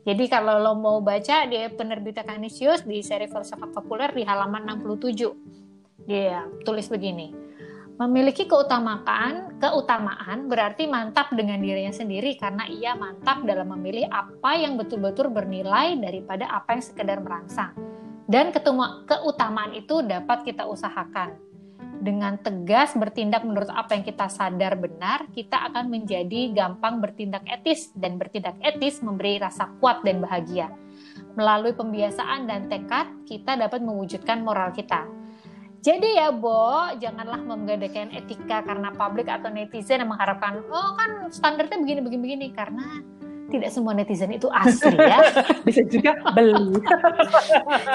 Jadi 0.04 0.26
kalau 0.28 0.60
lo 0.60 0.76
mau 0.76 1.00
baca 1.00 1.48
dia 1.48 1.72
penerbitnya 1.72 2.28
Canisius 2.28 2.84
di 2.84 3.00
seri 3.00 3.32
filsafat 3.32 3.72
populer 3.72 4.12
di 4.12 4.28
halaman 4.28 4.68
67. 4.84 6.08
Dia 6.10 6.42
tulis 6.66 6.90
begini 6.90 7.50
Memiliki 8.00 8.48
keutamaan, 8.48 9.60
keutamaan 9.60 10.48
berarti 10.48 10.88
mantap 10.88 11.36
dengan 11.36 11.60
dirinya 11.60 11.92
sendiri 11.92 12.40
karena 12.40 12.64
ia 12.72 12.96
mantap 12.96 13.44
dalam 13.44 13.76
memilih 13.76 14.08
apa 14.08 14.56
yang 14.56 14.80
betul-betul 14.80 15.28
bernilai 15.28 16.00
daripada 16.00 16.48
apa 16.48 16.80
yang 16.80 16.84
sekedar 16.88 17.20
merangsang. 17.20 17.76
Dan 18.24 18.56
ketemu, 18.56 19.04
keutamaan 19.04 19.76
itu 19.76 20.00
dapat 20.00 20.48
kita 20.48 20.64
usahakan. 20.64 21.49
Dengan 22.00 22.40
tegas 22.40 22.96
bertindak 22.96 23.44
menurut 23.44 23.68
apa 23.76 23.92
yang 23.92 24.08
kita 24.08 24.32
sadar 24.32 24.80
benar, 24.80 25.28
kita 25.36 25.68
akan 25.68 25.92
menjadi 25.92 26.56
gampang 26.56 27.04
bertindak 27.04 27.44
etis 27.44 27.92
dan 27.92 28.16
bertindak 28.16 28.56
etis 28.64 29.04
memberi 29.04 29.36
rasa 29.36 29.68
kuat 29.84 30.00
dan 30.08 30.24
bahagia. 30.24 30.72
Melalui 31.36 31.76
pembiasaan 31.76 32.48
dan 32.48 32.72
tekad, 32.72 33.28
kita 33.28 33.60
dapat 33.60 33.84
mewujudkan 33.84 34.40
moral 34.40 34.72
kita 34.72 35.20
jadi 35.80 36.20
ya 36.20 36.28
Bo, 36.36 36.92
janganlah 37.00 37.40
menggadaikan 37.40 38.12
etika 38.12 38.60
karena 38.68 38.92
publik 38.92 39.32
atau 39.32 39.48
netizen 39.48 40.04
yang 40.04 40.12
mengharapkan, 40.12 40.60
oh 40.68 40.92
kan 41.00 41.32
standarnya 41.32 41.80
begini-begini 41.80 42.52
karena 42.52 43.00
tidak 43.48 43.72
semua 43.72 43.96
netizen 43.96 44.36
itu 44.36 44.52
asli 44.52 45.00
ya. 45.00 45.24
Bisa 45.66 45.88
juga 45.88 46.20
beli. 46.36 46.84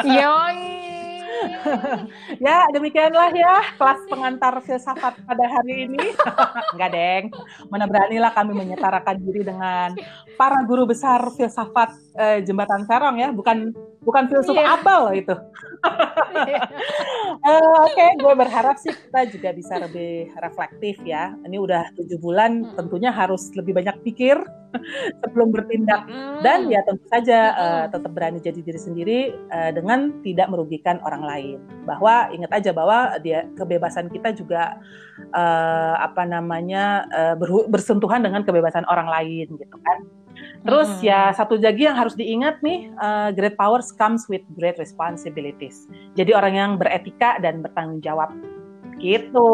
Yoi 0.09 0.94
ya 2.44 2.66
demikianlah 2.70 3.31
ya 3.35 3.62
kelas 3.77 4.01
pengantar 4.11 4.55
filsafat 4.62 5.18
pada 5.25 5.44
hari 5.49 5.88
ini. 5.88 6.14
Enggak 6.75 6.90
deng, 6.92 7.25
mana 7.68 7.85
beranilah 7.87 8.33
kami 8.33 8.53
menyetarakan 8.55 9.16
diri 9.23 9.42
dengan 9.47 9.94
para 10.38 10.62
guru 10.66 10.88
besar 10.88 11.20
filsafat 11.35 11.94
eh, 12.18 12.38
jembatan 12.42 12.85
Serong 12.85 13.16
ya, 13.20 13.29
bukan 13.31 13.73
bukan 14.05 14.29
filsuf 14.29 14.55
yeah. 14.55 14.77
abal 14.77 15.11
itu. 15.11 15.33
uh, 15.33 15.85
Oke, 17.85 17.93
okay, 17.93 18.11
gue 18.21 18.35
berharap 18.37 18.77
sih 18.77 18.93
kita 18.93 19.21
juga 19.33 19.51
bisa 19.57 19.75
lebih 19.81 20.31
reflektif 20.38 21.01
ya. 21.03 21.33
Ini 21.45 21.57
udah 21.57 21.97
tujuh 21.97 22.21
bulan, 22.21 22.62
hmm. 22.62 22.77
tentunya 22.77 23.11
harus 23.11 23.49
lebih 23.57 23.75
banyak 23.77 23.97
pikir 24.05 24.37
sebelum 25.25 25.49
bertindak 25.51 26.05
hmm. 26.09 26.45
dan 26.45 26.69
ya 26.69 26.85
tentu 26.85 27.05
saja 27.09 27.38
uh, 27.57 27.85
tetap 27.88 28.11
berani 28.12 28.43
jadi 28.43 28.61
diri 28.61 28.81
sendiri 28.81 29.19
uh, 29.51 29.71
dengan 29.73 30.21
tidak 30.21 30.53
merugikan 30.53 31.01
orang 31.03 31.25
lain. 31.25 31.59
Bahwa 31.88 32.29
ingat 32.31 32.53
aja 32.53 32.71
bahwa 32.77 33.17
dia 33.21 33.49
kebebasan 33.57 34.12
kita 34.12 34.37
juga 34.37 34.77
uh, 35.33 35.95
apa 36.01 36.29
namanya 36.29 37.09
uh, 37.12 37.35
bersentuhan 37.69 38.25
dengan 38.25 38.45
kebebasan 38.45 38.85
orang 38.87 39.09
lain 39.09 39.57
gitu 39.57 39.77
kan. 39.81 39.99
Terus 40.64 40.88
hmm. 40.98 41.05
ya 41.05 41.29
satu 41.37 41.61
lagi 41.61 41.85
yang 41.85 41.96
harus 41.96 42.16
diingat 42.16 42.64
nih, 42.64 42.88
uh, 42.96 43.29
great 43.37 43.55
powers 43.61 43.92
comes 43.92 44.24
with 44.33 44.42
great 44.57 44.81
responsibilities. 44.81 45.85
Jadi 46.16 46.33
orang 46.33 46.55
yang 46.57 46.70
beretika 46.81 47.37
dan 47.44 47.61
bertanggung 47.61 48.00
jawab 48.00 48.33
gitu. 48.96 49.53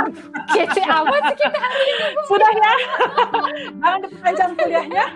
Kece 0.54 0.82
amat 0.86 1.22
sih 1.34 1.36
kita 1.42 1.58
hari 1.58 1.84
ini. 1.90 2.04
Sudah 2.30 2.52
ya. 2.54 2.74
Jangan 3.82 3.98
diperpanjang 4.06 4.50
kuliahnya. 4.54 5.06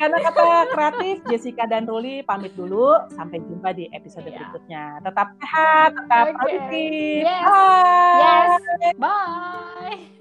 Karena 0.00 0.16
kata 0.24 0.44
kreatif, 0.72 1.16
Jessica 1.28 1.68
dan 1.68 1.84
Ruli 1.84 2.24
pamit 2.24 2.56
dulu. 2.56 2.96
Sampai 3.12 3.44
jumpa 3.44 3.76
di 3.76 3.88
episode 3.92 4.28
yeah. 4.28 4.36
berikutnya. 4.36 4.84
Tetap 5.04 5.28
sehat, 5.40 5.90
tetap 5.92 6.24
okay. 6.24 6.36
produktif. 6.36 7.20
Yes. 7.24 7.44
Bye. 7.44 8.20
Yes. 8.20 8.94
Bye. 8.96 10.19